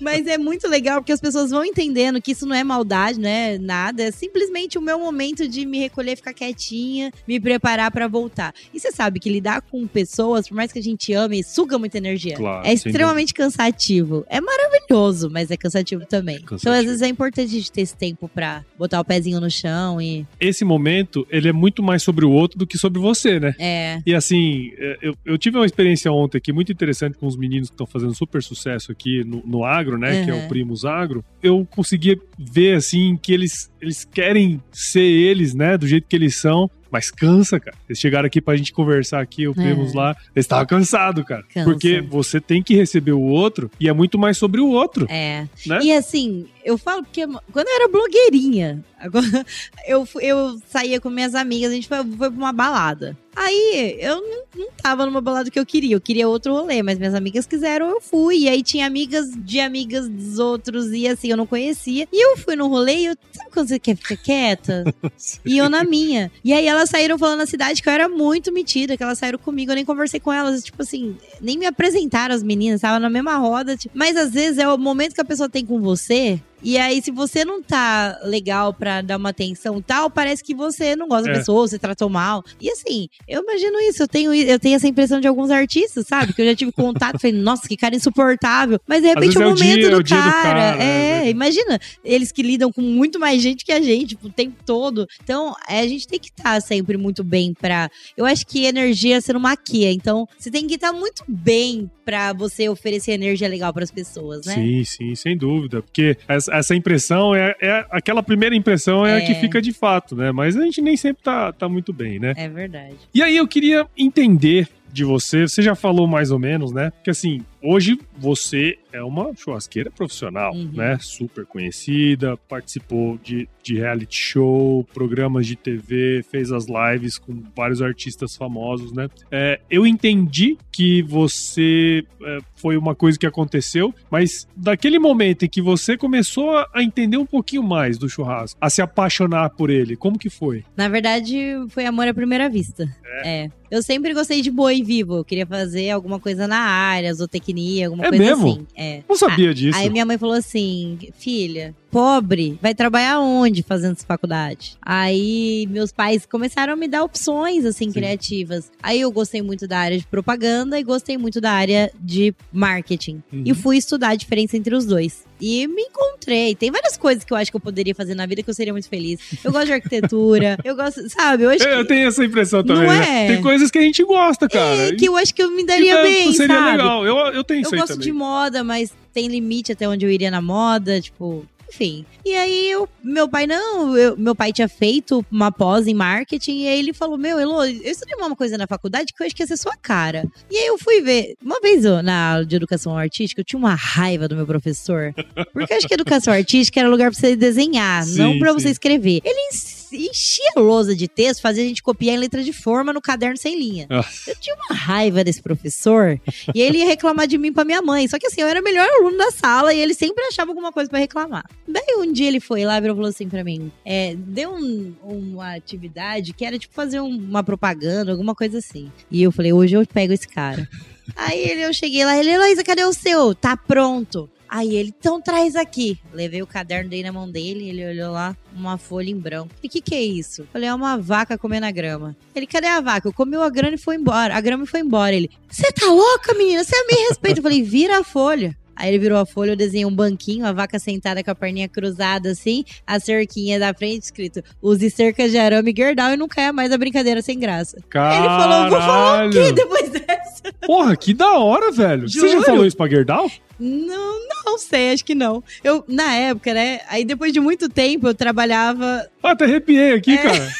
[0.00, 3.28] Mas é muito legal porque as pessoas vão entendendo que isso não é maldade, não
[3.28, 4.04] é nada.
[4.04, 8.54] É simplesmente o meu momento de me recolher, ficar quietinha, me preparar para voltar.
[8.72, 11.98] E você sabe que lidar com pessoas, por mais que a gente ame, suga muita
[11.98, 12.36] energia.
[12.36, 14.24] Claro, é extremamente cansativo.
[14.28, 15.75] É maravilhoso, mas é cansativo
[16.08, 16.40] também.
[16.40, 16.58] Cansativo.
[16.60, 19.50] Então, às vezes, é importante a gente ter esse tempo pra botar o pezinho no
[19.50, 20.26] chão e.
[20.40, 23.54] Esse momento, ele é muito mais sobre o outro do que sobre você, né?
[23.58, 24.00] É.
[24.06, 27.68] E assim, é, eu, eu tive uma experiência ontem aqui muito interessante com os meninos
[27.68, 30.20] que estão fazendo super sucesso aqui no, no agro, né?
[30.20, 30.24] Uhum.
[30.24, 31.24] Que é o Primos Agro.
[31.42, 35.76] Eu conseguia ver, assim, que eles, eles querem ser eles, né?
[35.76, 36.70] Do jeito que eles são.
[36.96, 37.76] Mas cansa, cara.
[37.86, 39.96] Eles chegaram aqui pra gente conversar aqui, o Primos é.
[39.98, 40.16] lá.
[40.34, 41.44] Eles estavam cansados, cara.
[41.52, 41.70] Cansa.
[41.70, 45.06] Porque você tem que receber o outro e é muito mais sobre o outro.
[45.10, 45.46] É.
[45.66, 45.80] Né?
[45.82, 49.24] E assim, eu falo porque quando eu era blogueirinha, agora
[49.86, 53.16] eu, eu saía com minhas amigas, a gente foi, foi pra uma balada.
[53.36, 56.98] Aí eu não, não tava numa balada que eu queria, eu queria outro rolê, mas
[56.98, 58.38] minhas amigas quiseram, eu fui.
[58.38, 62.08] E aí tinha amigas de amigas dos outros, e assim, eu não conhecia.
[62.10, 63.16] E eu fui no rolê e eu.
[63.30, 64.84] Sabe quando você quer ficar quieta?
[65.44, 66.32] e eu na minha.
[66.42, 69.38] E aí elas saíram falando na cidade que eu era muito metida, que elas saíram
[69.38, 70.64] comigo, eu nem conversei com elas.
[70.64, 73.76] Tipo assim, nem me apresentaram as meninas, tava na mesma roda.
[73.76, 77.02] Tipo, mas às vezes é o momento que a pessoa tem com você e aí,
[77.02, 81.28] se você não tá legal pra dar uma atenção tal, parece que você não gosta
[81.28, 81.32] é.
[81.32, 82.44] da pessoa, você tratou mal.
[82.60, 84.02] E assim, eu imagino isso.
[84.02, 86.32] Eu tenho, eu tenho essa impressão de alguns artistas, sabe?
[86.32, 88.80] Que eu já tive contato, falei, nossa, que cara insuportável.
[88.86, 90.26] Mas de repente é o momento é o dia, do, cara.
[90.26, 90.82] do, cara.
[90.82, 94.32] É, é, imagina, eles que lidam com muito mais gente que a gente, tipo, o
[94.32, 95.06] tempo todo.
[95.22, 97.90] Então, é, a gente tem que estar tá sempre muito bem pra.
[98.16, 99.92] Eu acho que energia você não maquia.
[99.92, 103.90] Então, você tem que estar tá muito bem pra você oferecer energia legal para as
[103.90, 104.54] pessoas, né?
[104.54, 105.82] Sim, sim, sem dúvida.
[105.82, 109.34] Porque essa, essa impressão é, é, aquela primeira impressão é, é, a que é.
[109.40, 110.32] fica de fato, né?
[110.32, 112.34] Mas a gente nem sempre tá, tá muito bem, né?
[112.36, 112.96] É verdade.
[113.14, 116.90] E aí eu queria entender de você, você já falou mais ou menos, né?
[116.90, 120.70] Porque assim, hoje você é uma churrasqueira profissional, uhum.
[120.72, 120.96] né?
[121.00, 127.82] Super conhecida, participou de, de reality show, programas de TV, fez as lives com vários
[127.82, 129.08] artistas famosos, né?
[129.30, 135.48] É, eu entendi que você é, foi uma coisa que aconteceu, mas daquele momento em
[135.48, 139.96] que você começou a entender um pouquinho mais do churrasco, a se apaixonar por ele,
[139.96, 140.64] como que foi?
[140.76, 141.36] Na verdade,
[141.68, 142.88] foi amor à primeira vista.
[143.04, 143.44] É.
[143.44, 143.50] é.
[143.70, 145.16] Eu sempre gostei de boi vivo.
[145.16, 148.48] Eu queria fazer alguma coisa na área, zootecnia, alguma é coisa mesmo?
[148.48, 148.66] assim.
[148.76, 149.02] É.
[149.08, 149.78] Não sabia disso.
[149.78, 154.76] Aí minha mãe falou assim: filha, pobre, vai trabalhar onde fazendo essa faculdade?
[154.82, 157.92] Aí meus pais começaram a me dar opções, assim, Sim.
[157.92, 158.70] criativas.
[158.82, 163.22] Aí eu gostei muito da área de propaganda e gostei muito da área de marketing.
[163.32, 163.42] Uhum.
[163.44, 165.25] E fui estudar a diferença entre os dois.
[165.40, 166.54] E me encontrei.
[166.54, 168.72] Tem várias coisas que eu acho que eu poderia fazer na vida que eu seria
[168.72, 169.20] muito feliz.
[169.44, 171.44] Eu gosto de arquitetura, eu gosto, sabe?
[171.44, 171.74] Eu, acho eu, que...
[171.74, 172.88] eu tenho essa impressão também.
[172.88, 173.24] Né?
[173.24, 173.28] é?
[173.34, 174.88] Tem coisas que a gente gosta, cara.
[174.88, 176.70] É, que eu acho que eu me daria bem, seria sabe?
[176.72, 177.06] legal.
[177.06, 178.04] Eu, eu tenho Eu gosto também.
[178.04, 181.46] de moda, mas tem limite até onde eu iria na moda, tipo.
[181.68, 182.04] Enfim.
[182.24, 186.62] E aí, eu, meu pai, não, eu, meu pai tinha feito uma pós em marketing,
[186.62, 189.34] e aí ele falou: Meu, Elo, eu estudei uma coisa na faculdade que eu acho
[189.34, 190.24] que ia ser sua cara.
[190.50, 191.34] E aí eu fui ver.
[191.42, 195.14] Uma vez eu, na aula de educação artística, eu tinha uma raiva do meu professor.
[195.52, 198.60] Porque eu acho que educação artística era lugar pra você desenhar, sim, não pra sim.
[198.60, 199.20] você escrever.
[199.24, 202.92] Ele insistiu enchia a lousa de texto, fazia a gente copiar em letra de forma
[202.92, 203.86] no caderno sem linha.
[203.88, 204.30] Nossa.
[204.30, 206.20] Eu tinha uma raiva desse professor
[206.54, 208.06] e ele ia reclamar de mim pra minha mãe.
[208.08, 210.72] Só que assim, eu era o melhor aluno da sala e ele sempre achava alguma
[210.72, 211.44] coisa pra reclamar.
[211.66, 214.52] Daí um dia ele foi lá e virou e falou assim pra mim: é, deu
[214.54, 218.90] um- uma atividade que era tipo fazer um- uma propaganda, alguma coisa assim.
[219.10, 220.68] E eu falei: hoje eu pego esse cara.
[221.14, 223.34] Aí eu cheguei lá, ele, Heloísa, cadê o seu?
[223.34, 224.28] Tá pronto.
[224.48, 225.98] Aí ele, então traz aqui.
[226.12, 229.50] Levei o caderno dele na mão dele, ele olhou lá, uma folha em branco.
[229.62, 230.46] E o que que é isso?
[230.52, 232.16] Falei, é uma vaca comendo a grama.
[232.34, 233.08] Ele, cadê a vaca?
[233.08, 234.34] Eu comi a grama e foi embora.
[234.36, 235.14] A grama foi embora.
[235.14, 236.62] Ele, você tá louca, menina?
[236.64, 237.38] Você me respeita.
[237.40, 238.56] Eu falei, vira a folha.
[238.76, 241.66] Aí ele virou a folha, eu desenhei um banquinho, a vaca sentada com a perninha
[241.66, 246.52] cruzada assim, a cerquinha da frente escrito: use cerca de arame guerdal e não caia
[246.52, 247.78] mais a brincadeira sem graça.
[247.78, 249.54] Ele falou, vou falar o quê Caralho.
[249.54, 250.52] depois dessa?
[250.66, 252.06] Porra, que da hora, velho.
[252.06, 253.30] Você já falou isso pra Gerdau?
[253.58, 255.42] Não, não sei, acho que não.
[255.64, 256.80] Eu, na época, né?
[256.88, 259.08] Aí depois de muito tempo eu trabalhava.
[259.22, 260.16] Ah, até arrepiei aqui, É.
[260.18, 260.52] cara.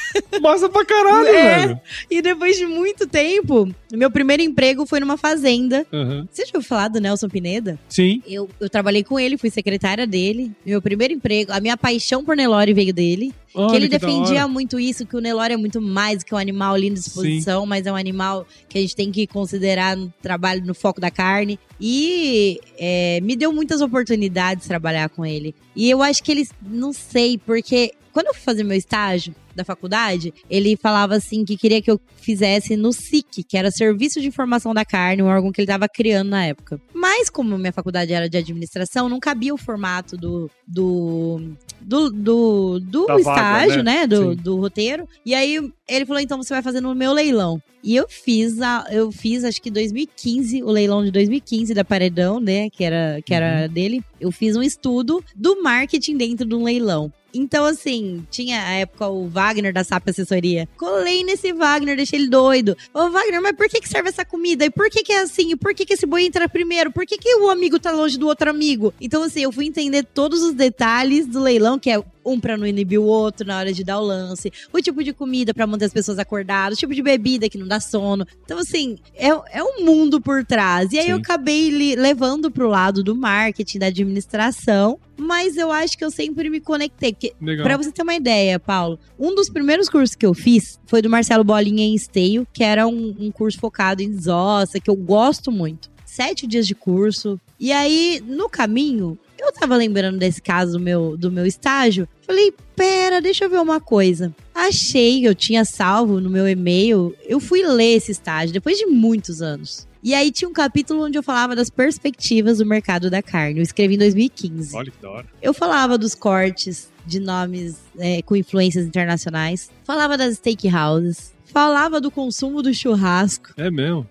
[0.43, 1.67] Massa pra caralho, É.
[1.67, 1.81] velho.
[2.11, 5.87] E depois de muito tempo, meu primeiro emprego foi numa fazenda.
[5.93, 6.27] Aham.
[6.31, 7.79] Você já ouviu falar do Nelson Pineda?
[7.89, 8.23] Sim.
[8.27, 10.51] Eu, eu trabalhei com ele, fui secretária dele.
[10.65, 13.33] Meu primeiro emprego, a minha paixão por Nelore veio dele.
[13.55, 16.39] Olha que ele da defendia muito isso, que o Nelore é muito mais que um
[16.39, 20.13] animal ali de disposição, mas é um animal que a gente tem que considerar no
[20.21, 21.59] trabalho, no foco da carne.
[21.81, 25.55] E é, me deu muitas oportunidades trabalhar com ele.
[25.75, 29.63] E eu acho que eles, não sei, porque quando eu fui fazer meu estágio da
[29.63, 34.27] faculdade, ele falava assim que queria que eu fizesse no SIC, que era Serviço de
[34.27, 36.81] Informação da Carne, um órgão que ele estava criando na época.
[36.95, 41.41] Mas como minha faculdade era de administração, não cabia o formato do do
[41.87, 44.01] do, do, do Da vaga, estágio, né?
[44.01, 44.37] né, do, Sim.
[44.37, 45.09] do roteiro.
[45.25, 47.63] E aí ele falou então você vai fazer no meu leilão.
[47.85, 52.41] E eu fiz a, eu fiz acho que 2015, o leilão de 2015 da Paredão,
[52.41, 53.37] né, que era que Uhum.
[53.37, 54.03] era dele.
[54.21, 57.13] Eu fiz um estudo do marketing dentro de um leilão.
[57.37, 60.69] Então, assim, tinha a época o Wagner da SAP Assessoria.
[60.77, 62.77] Colei nesse Wagner, deixei ele doido.
[62.95, 64.65] Ô, Wagner, mas por que, que serve essa comida?
[64.65, 65.53] E por que, que é assim?
[65.53, 66.91] E por que, que esse boi entra primeiro?
[66.91, 68.95] Por que, que o amigo tá longe do outro amigo?
[69.01, 72.67] Então, assim, eu fui entender todos os detalhes do leilão, que é um pra não
[72.67, 75.85] inibir o outro na hora de dar o lance, o tipo de comida pra manter
[75.87, 78.27] as pessoas acordadas, o tipo de bebida que não dá sono.
[78.45, 80.93] Então, assim, é, é um mundo por trás.
[80.93, 81.23] E aí eu Sim.
[81.23, 86.51] acabei li- levando pro lado do marketing, da administração, mas eu acho que eu sempre
[86.51, 87.13] me conectei.
[87.13, 87.65] Porque Legal.
[87.65, 91.09] Pra você ter uma ideia, Paulo, um dos primeiros cursos que eu fiz foi do
[91.09, 95.51] Marcelo Bolinha em Esteio, que era um, um curso focado em desossa, que eu gosto
[95.53, 95.91] muito.
[96.05, 97.39] Sete dias de curso.
[97.61, 102.09] E aí, no caminho, eu tava lembrando desse caso do meu, do meu estágio.
[102.27, 104.35] Falei, pera, deixa eu ver uma coisa.
[104.55, 107.15] Achei, eu tinha salvo no meu e-mail.
[107.25, 109.87] Eu fui ler esse estágio depois de muitos anos.
[110.03, 113.59] E aí tinha um capítulo onde eu falava das perspectivas do mercado da carne.
[113.59, 114.77] Eu escrevi em 2015.
[114.77, 115.27] Olha que da hora.
[115.43, 122.11] Eu falava dos cortes de nomes é, com influências internacionais, falava das steakhouses, falava do
[122.11, 123.53] consumo do churrasco.
[123.57, 124.07] É mesmo.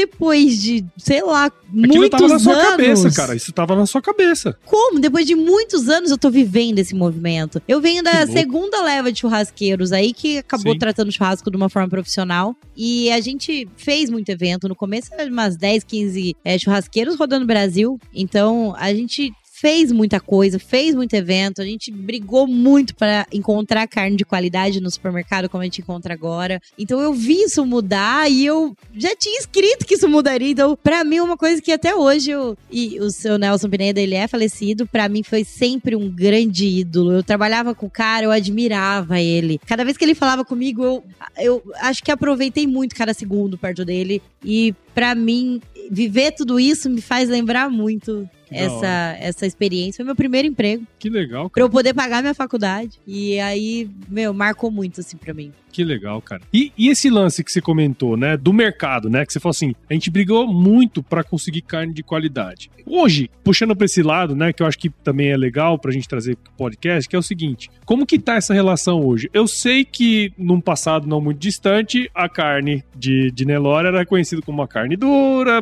[0.00, 2.70] Depois de, sei lá, Aquilo muitos tava na sua anos.
[2.70, 3.34] cabeça, cara.
[3.36, 4.56] Isso tava na sua cabeça.
[4.64, 4.98] Como?
[4.98, 7.60] Depois de muitos anos eu tô vivendo esse movimento.
[7.68, 10.78] Eu venho da segunda leva de churrasqueiros aí que acabou Sim.
[10.78, 12.56] tratando o churrasco de uma forma profissional.
[12.76, 14.68] E a gente fez muito evento.
[14.68, 18.00] No começo umas 10, 15 é, churrasqueiros rodando o Brasil.
[18.14, 23.86] Então a gente fez muita coisa, fez muito evento, a gente brigou muito para encontrar
[23.86, 26.60] carne de qualidade no supermercado como a gente encontra agora.
[26.78, 30.50] Então eu vi isso mudar e eu já tinha escrito que isso mudaria.
[30.50, 34.14] Então, para mim uma coisa que até hoje eu e o seu Nelson Pineda, ele
[34.14, 37.12] é falecido, para mim foi sempre um grande ídolo.
[37.12, 39.60] Eu trabalhava com o cara, eu admirava ele.
[39.66, 41.04] Cada vez que ele falava comigo, eu
[41.36, 46.88] eu acho que aproveitei muito cada segundo perto dele e para mim viver tudo isso
[46.88, 49.96] me faz lembrar muito Que essa, essa experiência.
[49.96, 50.84] Foi meu primeiro emprego.
[50.98, 51.64] Que legal, Pra cara.
[51.66, 52.98] eu poder pagar minha faculdade.
[53.06, 55.52] E aí, meu, marcou muito, assim, pra mim.
[55.70, 56.42] Que legal, cara.
[56.52, 59.74] E, e esse lance que você comentou, né, do mercado, né, que você falou assim,
[59.88, 62.70] a gente brigou muito pra conseguir carne de qualidade.
[62.86, 66.08] Hoje, puxando pra esse lado, né, que eu acho que também é legal pra gente
[66.08, 69.30] trazer pro podcast, que é o seguinte, como que tá essa relação hoje?
[69.32, 74.42] Eu sei que num passado não muito distante, a carne de, de Nelore era conhecida
[74.42, 75.60] como uma carne dura,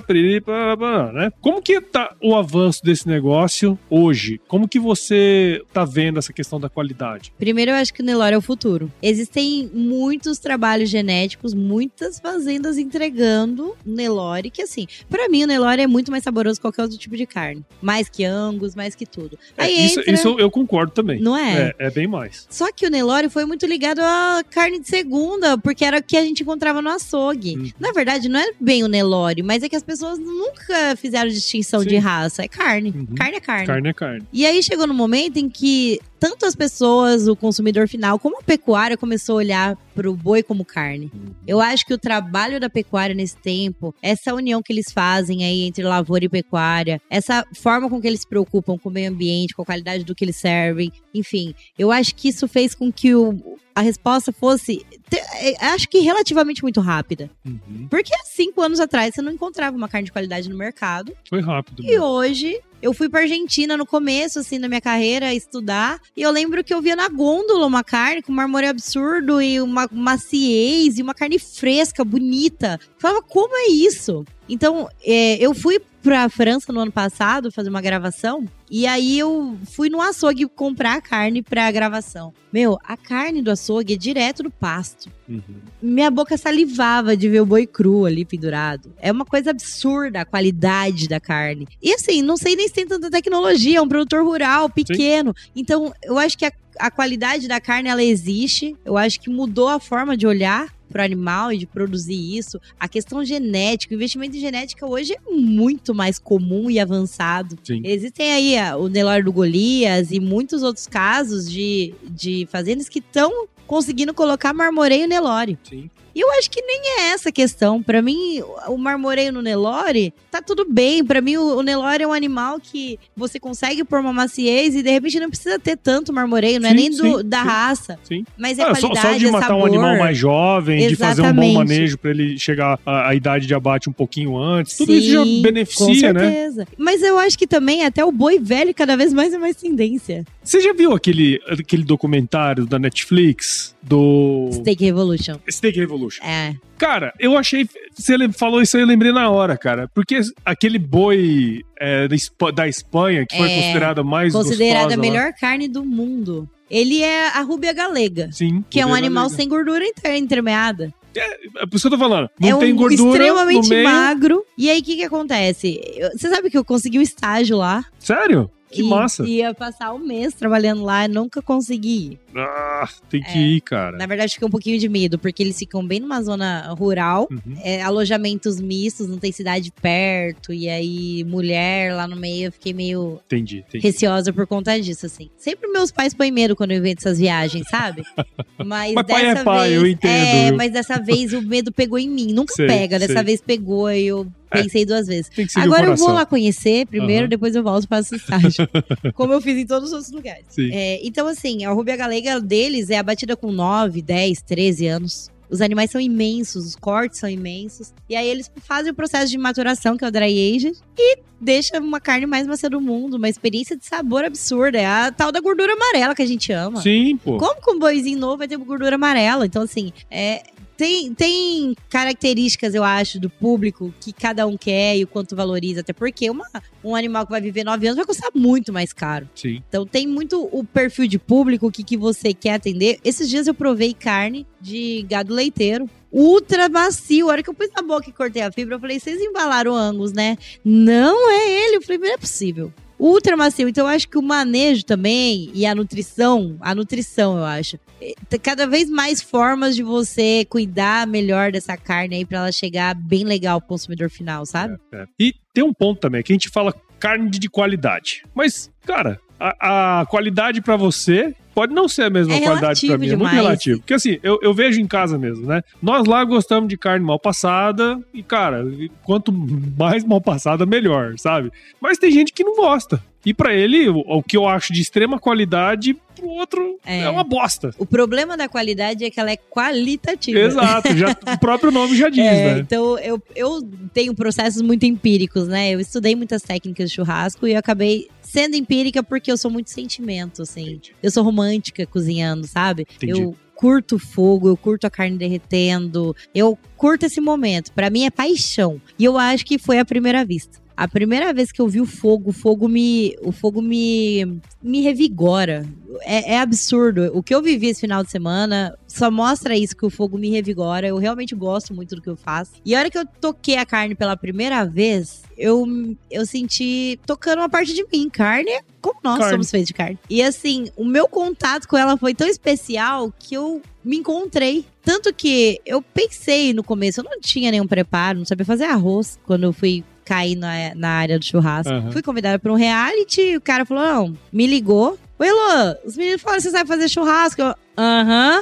[1.12, 1.30] né?
[1.40, 4.40] Como que tá o avanço desse negócio hoje?
[4.48, 7.32] Como que você tá vendo essa questão da qualidade?
[7.38, 8.90] Primeiro, eu acho que o Nelore é o futuro.
[9.02, 9.97] Existem muitos
[10.40, 16.24] trabalhos genéticos, muitas fazendas entregando Nelore, que assim, pra mim o Nelore é muito mais
[16.24, 17.64] saboroso que qualquer outro tipo de carne.
[17.80, 19.38] Mais que Angus, mais que tudo.
[19.56, 20.12] É, Aí isso, entra...
[20.12, 21.20] isso eu concordo também.
[21.20, 21.74] Não é?
[21.78, 22.46] É, é bem mais.
[22.50, 26.16] Só que o Nelore foi muito ligado à carne de segunda, porque era o que
[26.16, 27.56] a gente encontrava no açougue.
[27.56, 27.70] Uhum.
[27.78, 31.80] Na verdade, não é bem o Nelore, mas é que as pessoas nunca fizeram distinção
[31.80, 31.88] Sim.
[31.88, 32.42] de raça.
[32.42, 32.90] É carne.
[32.90, 33.14] Uhum.
[33.14, 33.66] Carne é carne.
[33.66, 34.26] Carne é carne.
[34.32, 38.42] E aí chegou no momento em que tanto as pessoas, o consumidor final, como a
[38.42, 41.10] pecuária começou a olhar para o boi como carne.
[41.46, 45.62] Eu acho que o trabalho da pecuária nesse tempo, essa união que eles fazem aí
[45.62, 49.54] entre lavoura e pecuária, essa forma com que eles se preocupam com o meio ambiente,
[49.54, 53.14] com a qualidade do que eles servem, enfim, eu acho que isso fez com que
[53.14, 57.30] o, a resposta fosse, te- acho que relativamente muito rápida.
[57.44, 57.86] Uhum.
[57.90, 61.12] Porque há cinco anos atrás você não encontrava uma carne de qualidade no mercado.
[61.28, 61.82] Foi rápido.
[61.82, 62.04] E mesmo.
[62.04, 66.00] hoje, eu fui pra Argentina no começo, assim, da minha carreira, estudar.
[66.16, 69.60] E eu lembro que eu via na gôndola uma carne com um marmoreio absurdo e
[69.60, 72.78] uma maciez e uma carne fresca, bonita.
[72.82, 74.24] Eu falava, como é isso?
[74.48, 78.46] Então, é, eu fui pra França no ano passado fazer uma gravação.
[78.70, 82.32] E aí eu fui no açougue comprar carne pra gravação.
[82.50, 85.42] Meu, a carne do açougue é direto do pasto Uhum.
[85.82, 88.90] minha boca salivava de ver o boi cru ali pendurado.
[88.98, 91.68] É uma coisa absurda a qualidade da carne.
[91.82, 95.36] E assim, não sei nem se tem tanta tecnologia, é um produtor rural, pequeno.
[95.54, 98.74] Então, eu acho que a, a qualidade da carne, ela existe.
[98.82, 102.60] Eu acho que mudou a forma de olhar para o animal e de produzir isso.
[102.78, 107.58] A questão genética, o investimento em genética hoje é muito mais comum e avançado.
[107.62, 107.80] Sim.
[107.84, 112.98] Existem aí ah, o Nelore do Golias e muitos outros casos de, de fazendas que
[112.98, 115.58] estão conseguindo colocar marmoreio Nelore.
[115.62, 115.90] Sim.
[116.18, 117.80] E eu acho que nem é essa a questão.
[117.80, 121.04] Pra mim, o marmoreio no Nelore tá tudo bem.
[121.04, 124.90] Pra mim, o Nelore é um animal que você consegue pôr uma maciez e de
[124.90, 127.46] repente não precisa ter tanto marmoreio, não é Sim, nem do- sim, da sim.
[127.46, 127.98] raça.
[128.02, 128.24] Sim.
[128.36, 129.62] Mas é Ah, qualidade, só de é matar sabor.
[129.62, 131.54] um animal mais jovem, de fazer um bom Exatamente.
[131.54, 134.76] manejo pra ele chegar à, à idade de abate um pouquinho antes.
[134.76, 136.20] Tudo isso já Sim, Com beneficia, né?
[136.20, 136.66] certeza.
[136.76, 140.24] Mas eu acho que também até o boi velho cada vez mais é mais tendência.
[140.42, 145.36] Você já viu aquele, aquele documentário da Netflix do Steak Revolution.
[145.48, 146.07] Steak Revolution?
[146.22, 146.54] É.
[146.78, 147.68] Cara, eu achei.
[147.94, 149.88] Você falou isso aí, eu lembrei na hora, cara.
[149.94, 154.82] Porque aquele boi é, da, Espa- da Espanha, que foi É, considerada mais Considerada a
[154.84, 155.02] gostosa lá.
[155.02, 156.48] melhor carne do mundo.
[156.70, 158.28] Ele é a rúbia galega.
[158.30, 158.62] Sim.
[158.70, 159.36] Que é um animal galega.
[159.36, 159.84] sem gordura
[160.16, 160.92] entremeada.
[161.16, 162.28] É por isso que eu tô falando.
[162.38, 163.84] Não é um tem gordura extremamente no meio.
[163.88, 164.44] magro.
[164.56, 165.80] E aí, o que que acontece?
[166.16, 167.84] Você sabe que eu consegui um estágio lá.
[167.98, 168.48] Sério?
[168.70, 169.24] Que e massa.
[169.26, 172.18] Ia passar um mês trabalhando lá e nunca consegui ir.
[172.36, 173.42] Ah, tem que É.
[173.42, 173.96] ir, cara.
[173.96, 177.26] Na verdade, fiquei um pouquinho de medo, porque eles ficam bem numa zona rural.
[177.30, 177.56] Uhum.
[177.62, 180.52] é, alojamentos mistos, não tem cidade perto.
[180.52, 183.82] E aí, mulher lá no meio, eu fiquei meio Entendi, entendi.
[183.86, 185.30] receosa por conta disso, assim.
[185.36, 188.02] Sempre meus pais põem medo quando eu invento essas viagens, sabe?
[188.64, 191.72] Mas, Mas pai é dessa pai, vez, eu entendo, É, mas dessa vez o medo
[191.72, 192.32] pegou em mim.
[192.32, 193.22] Nunca Sei, pega, dessa sei.
[193.22, 194.26] vez pegou e eu.
[194.62, 195.30] pensei duas vezes.
[195.56, 197.28] Agora eu vou lá conhecer primeiro, Aham.
[197.28, 198.68] depois eu volto para essa estágio.
[199.14, 200.46] como eu fiz em todos os outros lugares.
[200.58, 205.30] É, então, assim, a rubia galega deles é abatida com 9, 10, 13 anos.
[205.50, 207.92] Os animais são imensos, os cortes são imensos.
[208.08, 211.78] E aí eles fazem o processo de maturação, que é o dry aged, e deixa
[211.78, 214.78] uma carne mais macia do mundo, uma experiência de sabor absurda.
[214.78, 216.82] É a tal da gordura amarela que a gente ama.
[216.82, 217.38] Sim, pô.
[217.38, 219.46] Como com um boizinho novo vai ter gordura amarela?
[219.46, 220.42] Então, assim, é,
[220.78, 225.80] tem, tem características, eu acho, do público que cada um quer e o quanto valoriza.
[225.80, 226.46] Até porque uma,
[226.84, 229.28] um animal que vai viver nove anos vai custar muito mais caro.
[229.34, 229.60] Sim.
[229.68, 233.00] Então tem muito o perfil de público, o que, que você quer atender.
[233.04, 235.90] Esses dias eu provei carne de gado leiteiro.
[236.12, 237.28] Ultra macio.
[237.28, 239.72] A hora que eu pus na boca e cortei a fibra, eu falei, vocês embalaram
[239.72, 240.38] o Angus, né?
[240.64, 241.76] Não é ele.
[241.78, 242.72] Eu falei, não é possível.
[242.98, 243.68] Ultra macio.
[243.68, 247.78] Então eu acho que o manejo também e a nutrição, a nutrição, eu acho.
[248.00, 252.52] eh, tem Cada vez mais formas de você cuidar melhor dessa carne aí pra ela
[252.52, 254.78] chegar bem legal pro consumidor final, sabe?
[254.92, 255.06] É.
[255.18, 258.22] E tem um ponto também, que a gente fala carne de qualidade.
[258.34, 262.96] Mas, cara, a, a qualidade pra você pode não ser a mesma É qualidade pra
[262.96, 263.08] relativo mim.
[263.08, 263.78] É muito relativo.
[263.80, 265.62] Porque assim, eu, eu vejo em casa mesmo, né?
[265.82, 268.64] Nós lá gostamos de carne mal passada e, cara,
[269.02, 271.50] quanto mais mal passada, melhor, sabe?
[271.80, 273.02] Mas tem gente que não gosta.
[273.26, 277.10] E pra ele, o, o que eu acho de extrema qualidade, pro outro é, É.
[277.10, 277.74] uma bosta.
[277.76, 280.38] O problema da qualidade é que ela é qualitativa.
[280.38, 282.58] Exato, já, o próprio nome já diz, É, né?
[282.60, 283.60] Então, eu, eu
[283.92, 285.70] tenho processos muito empíricos, né?
[285.70, 289.70] Eu estudei muitas técnicas de churrasco e eu acabei sendo empírica porque eu sou muito
[289.70, 290.72] sentimento, assim.
[290.72, 290.94] Entendi.
[291.02, 292.86] Eu sou romântica cozinhando, sabe?
[292.96, 293.22] Entendi.
[293.22, 297.72] Eu curto fogo, eu curto a carne derretendo, eu curto esse momento.
[297.72, 298.80] Pra mim é paixão.
[298.98, 300.58] E eu acho que foi a primeira vista.
[300.78, 304.80] A primeira vez que eu vi o fogo, o fogo me, o fogo me, me
[304.80, 305.66] revigora.
[306.02, 307.10] É, é absurdo.
[307.14, 310.30] O que eu vivi esse final de semana só mostra isso que o fogo me
[310.30, 310.86] revigora.
[310.86, 312.52] Eu realmente gosto muito do que eu faço.
[312.64, 315.66] E a hora que eu toquei a carne pela primeira vez, eu,
[316.08, 318.08] eu senti tocando uma parte de mim.
[318.08, 319.32] Carne é como nós Carne.
[319.32, 319.98] somos feitos de carne.
[320.08, 324.64] E assim, o meu contato com ela foi tão especial que eu me encontrei.
[324.84, 329.18] Tanto que eu pensei no começo, eu não tinha nenhum preparo, não sabia fazer arroz
[329.26, 331.70] quando eu fui cair na, na área do churrasco.
[331.70, 331.92] Aham.
[331.92, 334.98] Fui convidada para um reality, o cara falou: não, me ligou.
[335.18, 337.42] Oi, Elô, os meninos falaram você sabe fazer churrasco.
[337.42, 338.40] Eu, Aham.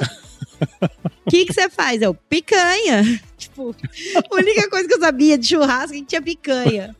[1.25, 2.01] O que que você faz?
[2.01, 3.19] Eu, picanha.
[3.57, 3.75] Tipo,
[4.35, 6.95] a única coisa que eu sabia de churrasco é que tinha picanha.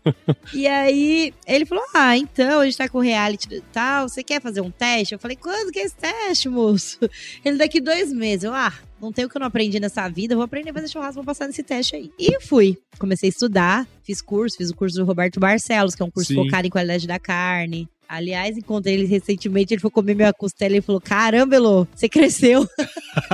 [0.54, 4.42] E aí, ele falou: Ah, então, a gente tá com reality e tal, você quer
[4.42, 5.14] fazer um teste?
[5.14, 6.98] Eu falei: Quando que é esse teste, moço?
[7.44, 8.44] Ele, daqui dois meses.
[8.44, 10.88] Eu, ah, não tem o que eu não aprendi nessa vida, vou aprender a fazer
[10.88, 12.12] churrasco, vou passar nesse teste aí.
[12.18, 12.78] E fui.
[12.98, 16.34] Comecei a estudar, fiz curso, fiz o curso do Roberto Barcelos, que é um curso
[16.34, 16.36] Sim.
[16.36, 17.88] focado em qualidade da carne.
[18.08, 22.68] Aliás, encontrei ele recentemente, ele foi comer minha costela e falou: Caramba, Elô, você cresceu.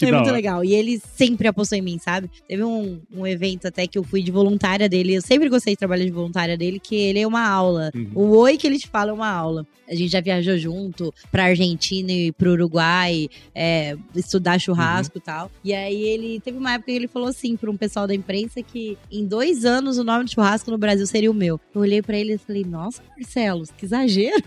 [0.00, 0.32] é da muito hora.
[0.32, 0.64] legal.
[0.64, 2.30] E ele sempre apostou em mim, sabe?
[2.46, 5.14] Teve um, um evento até que eu fui de voluntária dele.
[5.14, 7.90] Eu sempre gostei de trabalhar de voluntária dele, que ele é uma aula.
[7.94, 8.10] Uhum.
[8.14, 9.66] O oi que ele te fala é uma aula.
[9.90, 15.22] A gente já viajou junto pra Argentina e pro Uruguai, é, estudar churrasco Uhum.
[15.22, 15.50] e tal.
[15.64, 18.62] E aí ele teve uma época que ele falou assim pra um pessoal da imprensa
[18.62, 21.58] que em dois anos o nome de churrasco no Brasil seria o meu.
[21.74, 24.42] Eu olhei pra ele e falei, nossa, Marcelo, que exagero.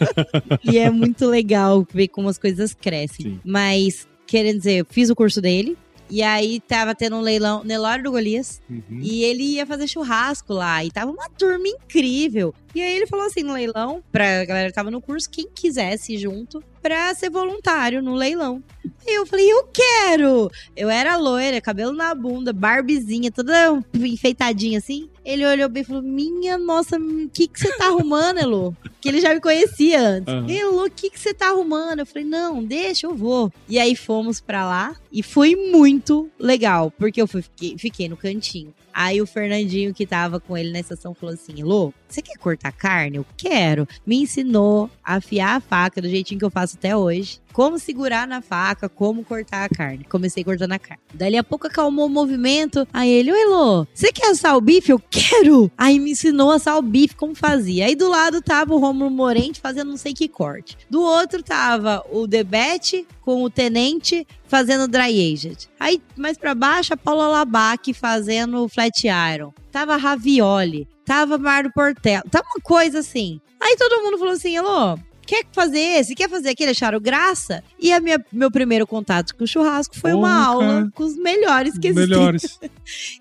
[0.64, 3.26] e é muito legal ver como as coisas crescem.
[3.26, 3.40] Sim.
[3.44, 5.76] Mas, querendo dizer, eu fiz o curso dele.
[6.10, 8.60] E aí tava tendo um leilão, Nelório do Golias.
[8.68, 9.00] Uhum.
[9.00, 10.84] E ele ia fazer churrasco lá.
[10.84, 12.54] E tava uma turma incrível.
[12.74, 16.18] E aí ele falou assim no leilão, pra galera que tava no curso, quem quisesse
[16.18, 18.62] junto, pra ser voluntário no leilão.
[19.06, 20.50] E eu falei, eu quero!
[20.76, 25.08] Eu era loira, cabelo na bunda, barbizinha, toda enfeitadinha assim.
[25.24, 28.76] Ele olhou bem e falou: Minha nossa, o que que você tá arrumando, Elo?
[29.00, 30.28] Que ele já me conhecia antes.
[30.28, 30.46] Aham.
[30.50, 32.00] Elo, o que que você tá arrumando?
[32.00, 33.50] Eu falei: Não, deixa, eu vou.
[33.66, 38.18] E aí fomos pra lá e foi muito legal, porque eu fui, fiquei, fiquei no
[38.18, 38.74] cantinho.
[38.94, 42.70] Aí o Fernandinho, que tava com ele na estação, falou assim: Elô, você quer cortar
[42.70, 43.16] carne?
[43.16, 43.88] Eu quero.
[44.06, 47.40] Me ensinou a afiar a faca do jeitinho que eu faço até hoje.
[47.52, 50.04] Como segurar na faca, como cortar a carne.
[50.04, 51.02] Comecei cortando a carne.
[51.12, 52.86] Dali a pouco acalmou o movimento.
[52.92, 54.90] Aí ele, ô Elô, você quer assar o bife?
[54.90, 55.70] Eu quero!
[55.76, 57.86] Aí me ensinou a assar o bife, como fazia.
[57.86, 60.76] Aí do lado tava o Romulo Morente fazendo não sei que corte.
[60.88, 65.68] Do outro tava o Debete com o Tenente fazendo dry aged.
[65.80, 69.52] Aí mais pra baixo a Paula Labac fazendo flat iron.
[69.72, 73.40] Tava Ravioli, tava Mário Portela, tava uma coisa assim.
[73.60, 74.96] Aí todo mundo falou assim, Elô,
[75.26, 76.14] quer fazer esse?
[76.14, 76.70] Quer fazer aquele?
[76.70, 77.64] Acharam graça?
[77.80, 81.76] E a minha, meu primeiro contato com o churrasco foi uma aula com os melhores
[81.76, 82.08] que existem.
[82.16, 82.60] Melhores.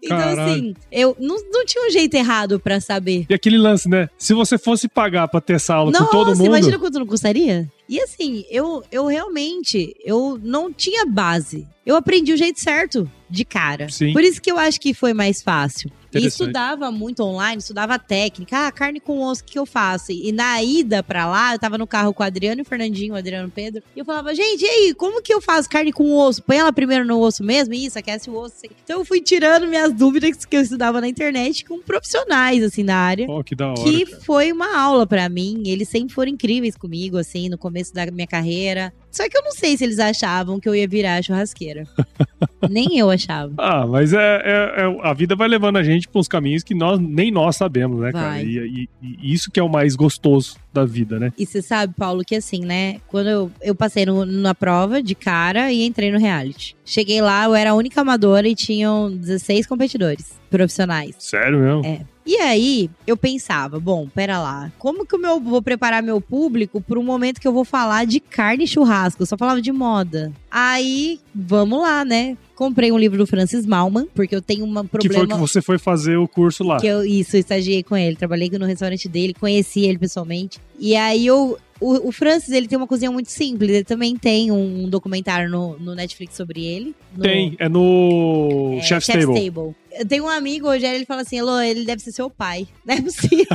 [0.04, 0.42] Então, Caralho.
[0.52, 3.26] assim, eu não, não tinha um jeito errado pra saber.
[3.30, 4.10] E aquele lance, né?
[4.18, 6.48] Se você fosse pagar pra ter essa aula com todo Nossa, mundo.
[6.48, 7.72] imagina quanto não custaria?
[7.88, 11.68] E assim, eu, eu realmente, eu não tinha base.
[11.86, 13.90] Eu aprendi o jeito certo de cara.
[13.90, 14.14] Sim.
[14.14, 15.92] Por isso que eu acho que foi mais fácil.
[16.20, 18.68] E estudava muito online, estudava técnica.
[18.68, 20.12] Ah, carne com osso, o que eu faço?
[20.12, 23.14] E na ida pra lá, eu tava no carro com o Adriano e o Fernandinho,
[23.14, 23.84] o Adriano e o Pedro.
[23.96, 26.42] E eu falava, gente, e aí, como que eu faço carne com osso?
[26.44, 27.74] Põe ela primeiro no osso mesmo?
[27.74, 28.54] Isso, aquece o osso.
[28.84, 32.96] Então eu fui tirando minhas dúvidas que eu estudava na internet com profissionais, assim, da
[32.96, 33.82] área Ó, que da hora.
[33.82, 34.22] que cara.
[34.22, 35.64] foi uma aula pra mim.
[35.66, 38.94] Eles sempre foram incríveis comigo, assim, no começo da minha carreira.
[39.14, 41.86] Só que eu não sei se eles achavam que eu ia virar churrasqueira.
[42.70, 43.54] Nem eu achava.
[43.58, 46.74] Ah, mas é, é- é- a vida vai levando a gente pra uns caminhos que
[46.74, 48.30] nós nem nós sabemos, né, cara?
[48.30, 48.46] Vai.
[48.46, 48.58] E,
[49.04, 51.32] e- e isso que é o mais gostoso da vida, né?
[51.38, 52.98] E você sabe, Paulo, que assim, né?
[53.08, 56.76] Quando eu, eu passei no- na prova de cara e entrei no reality.
[56.86, 61.16] Cheguei lá, eu era a única amadora e tinham 16 competidores profissionais.
[61.20, 61.86] Sério mesmo?
[61.86, 62.02] É.
[62.26, 66.80] E aí, eu pensava, bom, pera lá, como que eu meu- vou preparar meu público
[66.80, 69.22] para um momento que eu vou falar de carne e churrasco?
[69.22, 70.32] Eu só falava de moda.
[70.50, 72.38] Aí, vamos lá, né?
[72.56, 75.62] Comprei um livro do Francis Malman, porque eu tenho um que foi problema que você
[75.62, 76.80] foi fazer o curso lá.
[76.80, 80.60] que eu, isso, eu estagiei com ele, trabalhei no restaurante dele, conheci ele pessoalmente.
[80.80, 81.58] E aí eu.
[81.84, 83.70] O, o Francis, ele tem uma cozinha muito simples.
[83.70, 86.96] Ele também tem um documentário no, no Netflix sobre ele.
[87.16, 89.76] no- Tem, é no é, Chef's Chef's Table.
[89.92, 92.68] Eu tenho um amigo, Rogério, ele fala assim: Elô, ele deve ser seu pai.
[92.86, 93.46] Não é possível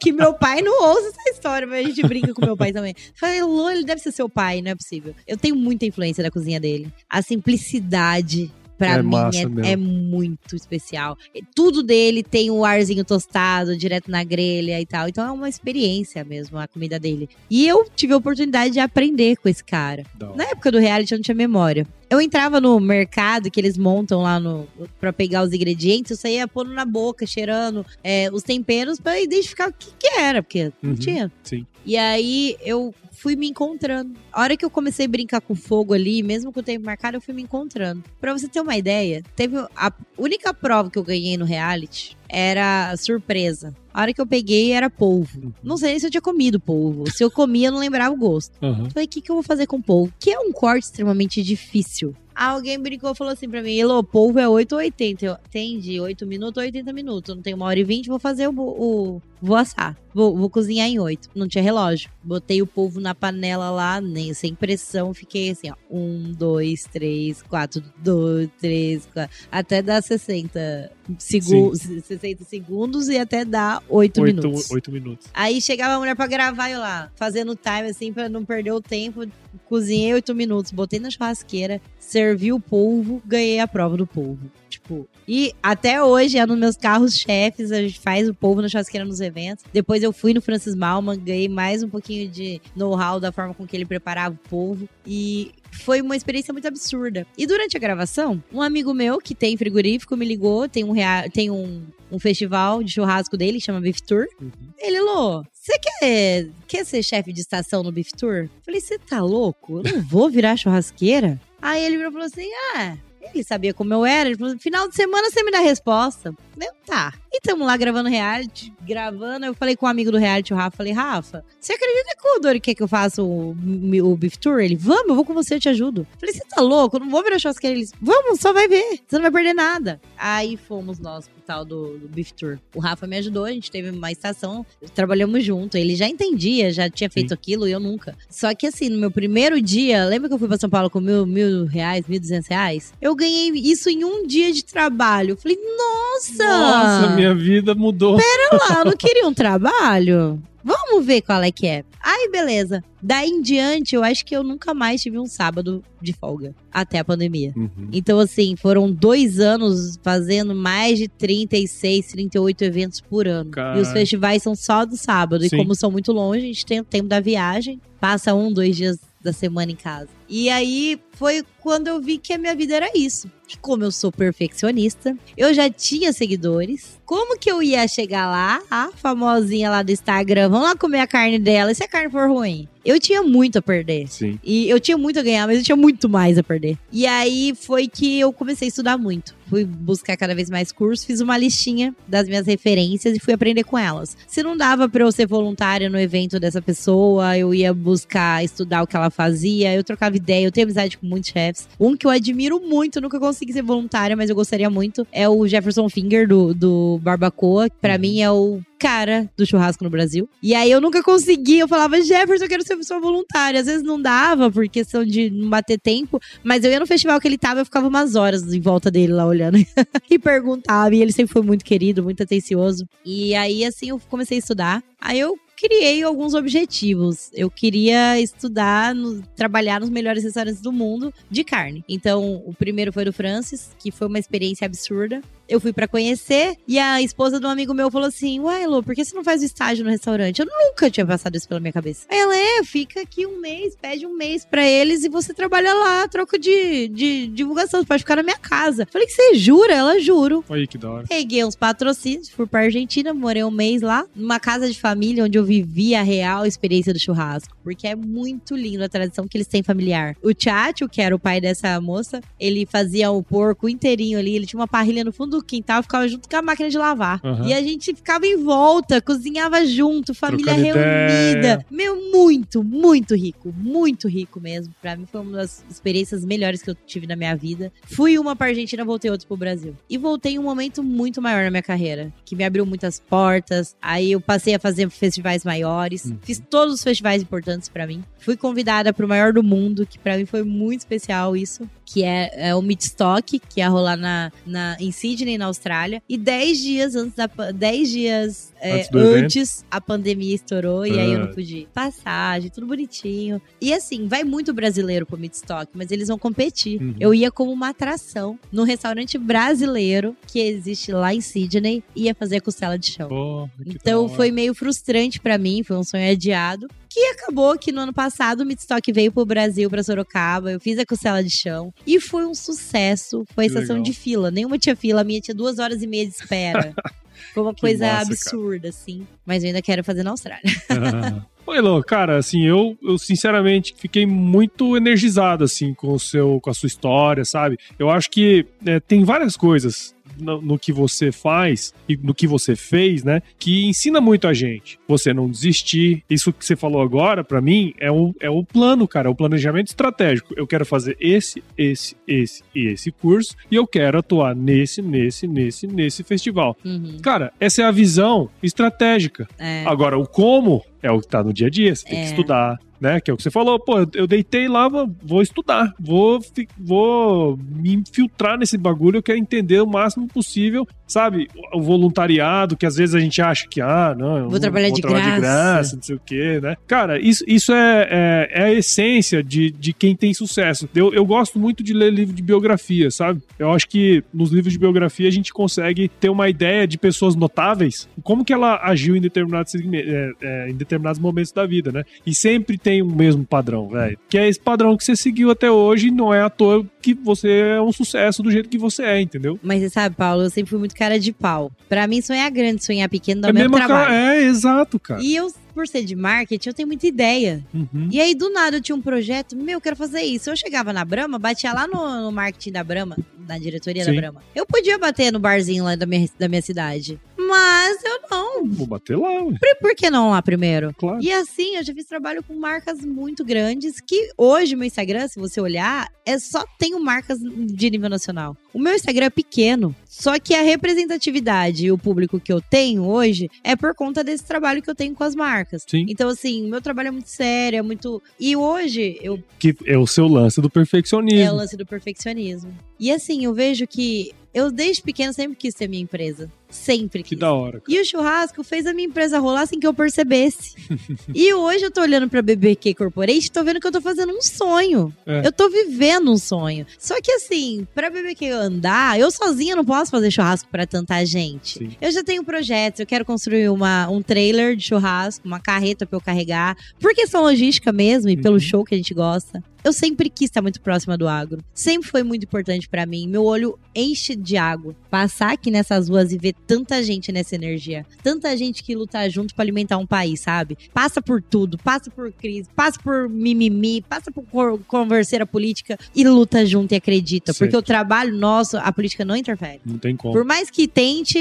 [0.00, 2.94] que meu pai não ouça essa história, mas a gente brinca com meu pai também.
[3.14, 5.14] Falei, Elô, ele deve ser seu pai, não é possível.
[5.26, 6.88] Eu tenho muita influência da cozinha dele.
[7.10, 8.50] A simplicidade.
[8.82, 11.16] Pra É mim é, é muito especial.
[11.54, 15.08] Tudo dele tem o arzinho tostado, direto na grelha e tal.
[15.08, 17.28] Então é uma experiência mesmo a comida dele.
[17.48, 20.04] E eu tive a oportunidade de aprender com esse cara.
[20.20, 20.36] Hora.
[20.36, 21.86] Na época do reality eu não tinha memória.
[22.12, 24.68] Eu entrava no mercado que eles montam lá no
[25.00, 29.70] para pegar os ingredientes, eu saía pondo na boca, cheirando é, os temperos pra identificar
[29.70, 30.96] o que, que era, porque não Uhum.
[30.96, 31.32] tinha.
[31.42, 31.66] Sim.
[31.86, 34.12] E aí eu fui me encontrando.
[34.30, 37.16] A hora que eu comecei a brincar com fogo ali, mesmo com o tempo marcado,
[37.16, 38.04] eu fui me encontrando.
[38.20, 42.94] Pra você ter uma ideia, teve a única prova que eu ganhei no reality era
[42.98, 43.74] surpresa.
[43.92, 45.52] A hora que eu peguei era polvo.
[45.62, 47.10] Não sei se eu tinha comido polvo.
[47.10, 48.52] Se eu comia, eu não lembrava o gosto.
[48.62, 48.88] Aham.
[48.90, 50.12] Falei, o que, que eu vou fazer com polvo?
[50.18, 52.14] Que é um corte extremamente difícil.
[52.34, 55.24] Alguém brincou e falou assim pra mim, Elô, polvo é 8 ou 80.
[55.24, 57.28] Eu, entendi, 8 minutos ou 80 minutos.
[57.28, 59.96] Eu não tenho uma hora e 20, vou fazer o, o, vou assar.
[60.14, 61.28] Vou, vou cozinhar em oito.
[61.34, 62.10] Não tinha relógio.
[62.22, 65.12] Botei o polvo na panela lá, nem sem pressão.
[65.12, 65.74] Fiquei assim, ó.
[65.90, 69.34] Um, dois, três, quatro, dois, três, quatro.
[69.50, 74.70] Até dar 60, segu 60 segundos e até dar oito minutos.
[74.70, 75.26] Oito minutos.
[75.34, 78.80] Aí chegava a mulher pra gravar eu lá, fazendo time assim, pra não perder o
[78.80, 79.26] tempo.
[79.64, 84.50] Cozinhei oito minutos, botei na churrasqueira, servi o polvo, ganhei a prova do polvo.
[84.92, 88.68] Tipo, e até hoje é nos meus carros chefes, a gente faz o polvo na
[88.68, 89.64] churrasqueira nos eventos.
[89.72, 93.66] Depois eu fui no Francis Malman, ganhei mais um pouquinho de know-how da forma com
[93.66, 94.88] que ele preparava o polvo.
[95.06, 97.26] E foi uma experiência muito absurda.
[97.38, 101.28] E durante a gravação, um amigo meu que tem frigorífico me ligou, tem um, rea...
[101.32, 104.26] tem um, um festival de churrasco dele, chama Beef Tour.
[104.40, 104.50] Uhum.
[104.78, 108.48] Ele, Lô, você quer, quer ser chefe de estação no Beef Tour?
[108.64, 109.80] Falei, você tá louco?
[109.84, 111.40] Eu não vou virar churrasqueira?
[111.60, 114.28] Aí ele falou assim: ah, ele sabia como eu era.
[114.28, 116.34] Ele falou: final de semana você me dá a resposta.
[116.60, 117.14] Eu, tá.
[117.34, 119.46] E tamo lá gravando reality, gravando.
[119.46, 120.76] Eu falei com um amigo do reality, o Rafa.
[120.76, 124.60] Falei, Rafa, você acredita que o Dori quer que eu faça o, o Beef Tour?
[124.60, 126.06] Ele, vamos, eu vou com você, eu te ajudo.
[126.20, 126.96] Falei, você tá louco?
[126.96, 127.76] Eu não vou virar churrasqueira.
[127.76, 129.00] Ele, vamos, só vai ver.
[129.06, 130.00] Você não vai perder nada.
[130.18, 132.58] Aí fomos nós pro tal do, do Beef Tour.
[132.74, 134.64] O Rafa me ajudou, a gente teve uma estação,
[134.94, 135.76] trabalhamos junto.
[135.78, 137.34] Ele já entendia, já tinha feito Sim.
[137.34, 138.14] aquilo e eu nunca.
[138.28, 141.00] Só que assim, no meu primeiro dia, lembra que eu fui pra São Paulo com
[141.00, 142.92] mil, mil reais, mil duzentos reais?
[143.00, 145.36] Eu ganhei isso em um dia de trabalho.
[145.36, 146.46] Falei, nossa!
[146.46, 148.16] Nossa, minha vida mudou.
[148.16, 150.42] Pera lá, não queria um trabalho?
[150.64, 151.84] Vamos ver qual é que é.
[152.00, 152.84] Aí, beleza.
[153.02, 156.54] Daí em diante, eu acho que eu nunca mais tive um sábado de folga.
[156.72, 157.52] Até a pandemia.
[157.56, 157.88] Uhum.
[157.92, 163.50] Então, assim, foram dois anos fazendo mais de 36, 38 eventos por ano.
[163.76, 165.42] E os festivais são só do sábado.
[165.42, 165.56] Sim.
[165.56, 167.80] E como são muito longe, a gente tem o tempo da viagem.
[168.00, 170.08] Passa um, dois dias da semana em casa.
[170.34, 173.30] E aí foi quando eu vi que a minha vida era isso.
[173.46, 176.98] Que como eu sou perfeccionista, eu já tinha seguidores.
[177.04, 181.06] Como que eu ia chegar lá, a famosinha lá do Instagram, vamos lá comer a
[181.06, 182.66] carne dela, e se a carne for ruim?
[182.82, 184.08] Eu tinha muito a perder.
[184.08, 184.40] Sim.
[184.42, 186.78] E eu tinha muito a ganhar, mas eu tinha muito mais a perder.
[186.90, 189.36] E aí foi que eu comecei a estudar muito.
[189.48, 193.64] Fui buscar cada vez mais cursos, fiz uma listinha das minhas referências e fui aprender
[193.64, 194.16] com elas.
[194.26, 198.82] Se não dava para eu ser voluntária no evento dessa pessoa, eu ia buscar estudar
[198.82, 201.68] o que ela fazia, eu trocava ideia, eu tenho amizade com muitos chefs.
[201.78, 205.46] Um que eu admiro muito, nunca consegui ser voluntária, mas eu gostaria muito, é o
[205.46, 208.00] Jefferson Finger do, do Barbacoa, que pra uhum.
[208.00, 210.28] mim é o cara do churrasco no Brasil.
[210.42, 213.60] E aí eu nunca consegui, eu falava, Jefferson, eu quero ser sua voluntária.
[213.60, 217.20] Às vezes não dava, por questão de não bater tempo, mas eu ia no festival
[217.20, 219.56] que ele tava, eu ficava umas horas em volta dele lá olhando
[220.10, 220.94] e perguntava.
[220.94, 222.84] E ele sempre foi muito querido, muito atencioso.
[223.04, 224.82] E aí, assim, eu comecei a estudar.
[225.00, 227.30] Aí eu criei alguns objetivos.
[227.32, 231.84] Eu queria estudar, no, trabalhar nos melhores restaurantes do mundo de carne.
[231.88, 236.56] Então, o primeiro foi do Francis, que foi uma experiência absurda eu fui para conhecer
[236.66, 239.24] e a esposa de um amigo meu falou assim: Uai, Lu, por que você não
[239.24, 240.40] faz o estágio no restaurante?
[240.40, 242.06] Eu nunca tinha passado isso pela minha cabeça.
[242.10, 245.74] Aí ela, é, fica aqui um mês, pede um mês para eles e você trabalha
[245.74, 248.86] lá, troca de, de divulgação, você pode ficar na minha casa.
[248.90, 249.74] Falei que você jura?
[249.74, 250.44] Ela, juro.
[250.48, 251.06] Aí, que da hora.
[251.08, 255.38] Peguei uns patrocínios, fui pra Argentina, morei um mês lá, numa casa de família onde
[255.38, 257.56] eu vivi a real experiência do churrasco.
[257.62, 260.16] Porque é muito lindo a tradição que eles têm familiar.
[260.22, 264.46] O Tchatcho, que era o pai dessa moça, ele fazia o porco inteirinho ali, ele
[264.46, 267.20] tinha uma parrilha no fundo do quintal, ficava junto com a máquina de lavar.
[267.24, 267.46] Uhum.
[267.46, 271.38] E a gente ficava em volta, cozinhava junto, família Trocando reunida.
[271.38, 271.66] Ideia.
[271.70, 273.52] Meu, muito, muito rico.
[273.56, 274.74] Muito rico mesmo.
[274.80, 277.72] Pra mim foi uma das experiências melhores que eu tive na minha vida.
[277.84, 279.76] Fui uma pra Argentina, voltei outra pro Brasil.
[279.88, 283.74] E voltei em um momento muito maior na minha carreira, que me abriu muitas portas.
[283.80, 286.04] Aí eu passei a fazer festivais maiores.
[286.04, 286.18] Uhum.
[286.22, 288.04] Fiz todos os festivais importantes para mim.
[288.18, 292.48] Fui convidada pro maior do mundo, que para mim foi muito especial isso que é,
[292.48, 296.02] é o Midstock, que ia rolar na, na, em Sydney, na Austrália.
[296.08, 301.18] E 10 dias antes da 10 dias é, antes, a pandemia estourou e aí eu
[301.18, 301.34] não ah.
[301.34, 301.68] pude ir.
[301.74, 303.42] Passagem, tudo bonitinho.
[303.60, 306.80] E assim, vai muito brasileiro pro Midstock, mas eles vão competir.
[306.80, 306.94] Uhum.
[306.98, 312.40] Eu ia como uma atração no restaurante brasileiro que existe lá em Sydney, ia fazer
[312.40, 313.50] costela de chão.
[313.66, 316.68] Então foi meio frustrante para mim, foi um sonho adiado.
[316.92, 320.52] Que acabou que no ano passado o Midstock veio pro Brasil, pra Sorocaba.
[320.52, 321.72] Eu fiz a costela de chão.
[321.86, 323.24] E foi um sucesso.
[323.34, 324.30] Foi a estação de fila.
[324.30, 326.74] Nenhuma tinha fila, a minha tinha duas horas e meia de espera.
[327.32, 328.68] Foi uma coisa massa, absurda, cara.
[328.68, 329.06] assim.
[329.24, 330.42] Mas eu ainda quero fazer na Austrália.
[331.46, 336.50] Oi, Lô, cara, assim, eu, eu sinceramente fiquei muito energizado, assim, com, o seu, com
[336.50, 337.58] a sua história, sabe?
[337.78, 342.26] Eu acho que é, tem várias coisas no, no, que você faz e no que
[342.26, 343.22] você fez, né?
[343.38, 344.78] Que ensina muito a gente.
[344.88, 346.02] Você não desistir.
[346.08, 349.08] Isso que você falou agora, para mim, é o, é o plano, cara.
[349.08, 350.34] É o planejamento estratégico.
[350.36, 355.26] Eu quero fazer esse, esse, esse e esse curso e eu quero atuar nesse, nesse,
[355.26, 356.56] nesse, nesse festival.
[356.64, 356.98] Uhum.
[357.02, 359.28] Cara, essa é a visão estratégica.
[359.38, 359.64] É.
[359.66, 361.74] Agora, o como é o que tá no dia a dia.
[361.74, 362.02] Você tem é.
[362.02, 363.00] que estudar, né?
[363.00, 366.20] Que é o que você falou, pô, eu deitei lá, vou estudar, vou,
[366.58, 371.28] vou me infiltrar nesse bagulho, eu quero entender o máximo possível, sabe?
[371.52, 374.82] O voluntariado, que às vezes a gente acha que, ah, não, vou trabalhar, vou de,
[374.82, 375.14] trabalhar graça.
[375.14, 376.56] de graça, não sei o quê, né?
[376.66, 380.68] Cara, isso, isso é, é, é, a essência de, de quem tem sucesso.
[380.74, 383.22] Eu, eu gosto muito de ler livro de biografia, sabe?
[383.38, 387.14] Eu acho que nos livros de biografia a gente consegue ter uma ideia de pessoas
[387.14, 391.84] notáveis, como que ela agiu em determinados, é, é, em determinados momentos da vida, né?
[392.06, 393.98] E sempre tem o mesmo padrão, velho.
[394.08, 397.28] Que é esse padrão que você seguiu até hoje, não é à toa que você
[397.56, 399.38] é um sucesso do jeito que você é, entendeu?
[399.42, 401.50] Mas você sabe, Paulo, eu sempre fui muito cara de pau.
[401.68, 403.86] Pra mim, sonhar grande, sonhar pequeno dá é o mesmo trabalho.
[403.86, 405.00] Cara, é, exato, cara.
[405.00, 407.44] E eu por ser de marketing, eu tenho muita ideia.
[407.52, 407.88] Uhum.
[407.90, 410.30] E aí, do nada, eu tinha um projeto, meu, eu quero fazer isso.
[410.30, 412.96] Eu chegava na Brama, batia lá no, no marketing da Brama,
[413.28, 413.92] na diretoria Sim.
[413.92, 414.22] da Brama.
[414.34, 416.98] Eu podia bater no barzinho lá da minha, da minha cidade.
[417.16, 418.44] Mas eu não.
[418.46, 419.34] Vou bater lá, ué.
[419.38, 420.74] Por, por que não lá primeiro?
[420.74, 421.02] Claro.
[421.02, 425.18] E assim, eu já fiz trabalho com marcas muito grandes que hoje meu Instagram, se
[425.18, 428.36] você olhar, é só tenho marcas de nível nacional.
[428.52, 432.84] O meu Instagram é pequeno, só que a representatividade e o público que eu tenho
[432.84, 435.41] hoje é por conta desse trabalho que eu tenho com as marcas.
[435.68, 435.86] Sim.
[435.88, 438.02] Então, assim, meu trabalho é muito sério, é muito.
[438.18, 439.22] E hoje eu.
[439.38, 441.20] Que é o seu lance do perfeccionismo.
[441.20, 442.52] É o lance do perfeccionismo.
[442.78, 446.30] E assim, eu vejo que eu desde pequeno sempre quis ter minha empresa.
[446.52, 447.02] Sempre.
[447.02, 447.62] Que da hora.
[447.66, 450.54] E o churrasco fez a minha empresa rolar sem que eu percebesse.
[451.14, 454.12] e hoje eu tô olhando pra BBQ Corporate e tô vendo que eu tô fazendo
[454.12, 454.94] um sonho.
[455.06, 455.26] É.
[455.26, 456.66] Eu tô vivendo um sonho.
[456.78, 461.58] Só que assim, pra BBQ andar, eu sozinha não posso fazer churrasco para tanta gente.
[461.58, 461.70] Sim.
[461.80, 465.96] Eu já tenho projetos, eu quero construir uma, um trailer de churrasco, uma carreta pra
[465.96, 466.56] eu carregar.
[466.78, 468.22] Por questão logística mesmo e uhum.
[468.22, 469.42] pelo show que a gente gosta.
[469.64, 471.42] Eu sempre quis estar muito próxima do agro.
[471.54, 473.06] Sempre foi muito importante para mim.
[473.06, 474.74] Meu olho enche de água.
[474.90, 477.86] Passar aqui nessas ruas e ver tanta gente nessa energia.
[478.02, 480.56] Tanta gente que luta junto para alimentar um país, sabe?
[480.72, 484.24] Passa por tudo, passa por crise, passa por mimimi, passa por
[484.66, 487.32] converseira política e luta junto e acredita.
[487.32, 487.38] Certo.
[487.38, 489.60] Porque o trabalho nosso, a política não interfere.
[489.64, 490.12] Não tem como.
[490.12, 491.18] Por mais que tente,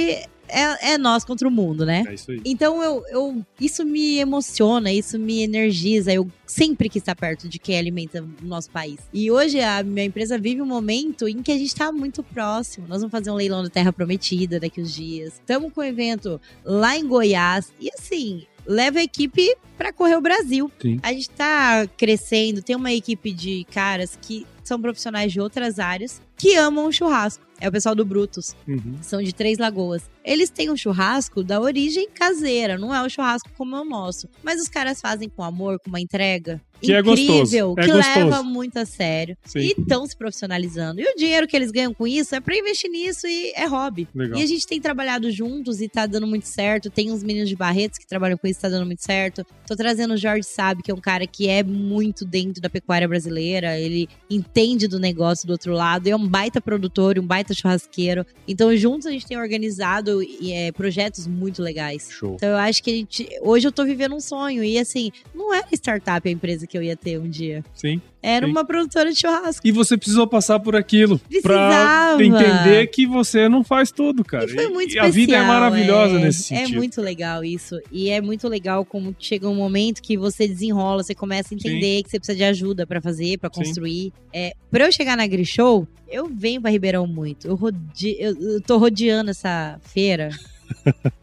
[0.51, 2.03] é, é, nós contra o mundo, né?
[2.07, 2.41] É isso aí.
[2.45, 6.13] Então eu, eu, isso me emociona, isso me energiza.
[6.13, 8.99] Eu sempre quis estar perto de quem alimenta o nosso país.
[9.13, 12.87] E hoje a minha empresa vive um momento em que a gente está muito próximo.
[12.87, 15.33] Nós vamos fazer um leilão da Terra Prometida daqui uns dias.
[15.33, 17.71] Estamos com um evento lá em Goiás.
[17.79, 20.71] E assim, leva a equipe para correr o Brasil.
[20.81, 20.99] Sim.
[21.01, 26.21] A gente está crescendo, tem uma equipe de caras que são profissionais de outras áreas
[26.37, 27.43] que amam o churrasco.
[27.61, 28.55] É o pessoal do Brutus.
[28.67, 28.97] Uhum.
[29.03, 30.09] São de Três Lagoas.
[30.25, 34.27] Eles têm um churrasco da origem caseira, não é o churrasco como é o nosso.
[34.43, 38.19] Mas os caras fazem com amor, com uma entrega que incrível, é que gostoso.
[38.19, 39.37] leva muito a sério.
[39.45, 39.59] Sim.
[39.59, 40.99] E estão se profissionalizando.
[40.99, 44.07] E o dinheiro que eles ganham com isso é para investir nisso e é hobby.
[44.13, 44.39] Legal.
[44.39, 46.89] E a gente tem trabalhado juntos e tá dando muito certo.
[46.89, 49.45] Tem uns meninos de Barretos que trabalham com isso, tá dando muito certo.
[49.67, 53.07] Tô trazendo o Jorge Sabe, que é um cara que é muito dentro da pecuária
[53.07, 53.79] brasileira.
[53.79, 56.07] Ele entende do negócio do outro lado.
[56.07, 58.25] É um baita produtor, um baita churrasqueiro.
[58.47, 62.09] Então, juntos a gente tem organizado é, projetos muito legais.
[62.09, 62.35] Show.
[62.35, 63.27] Então, eu acho que a gente.
[63.41, 64.63] Hoje eu tô vivendo um sonho.
[64.63, 67.65] E assim, não era startup a empresa que eu ia ter um dia.
[67.75, 68.01] Sim.
[68.23, 68.51] Era sim.
[68.51, 69.67] uma produtora de churrasco.
[69.67, 72.15] E você precisou passar por aquilo Precisava.
[72.15, 74.45] pra entender que você não faz tudo, cara.
[74.45, 76.75] E foi muito e especial, a vida é maravilhosa é, nesse é sentido.
[76.75, 77.77] É muito legal isso.
[77.91, 81.97] E é muito legal como chega um momento que você desenrola, você começa a entender
[81.97, 82.03] sim.
[82.03, 84.13] que você precisa de ajuda para fazer, para construir.
[84.31, 87.47] É, pra eu chegar na Grishow, eu venho pra Ribeirão muito.
[87.47, 88.15] Eu, rode...
[88.17, 90.29] eu tô rodeando essa feira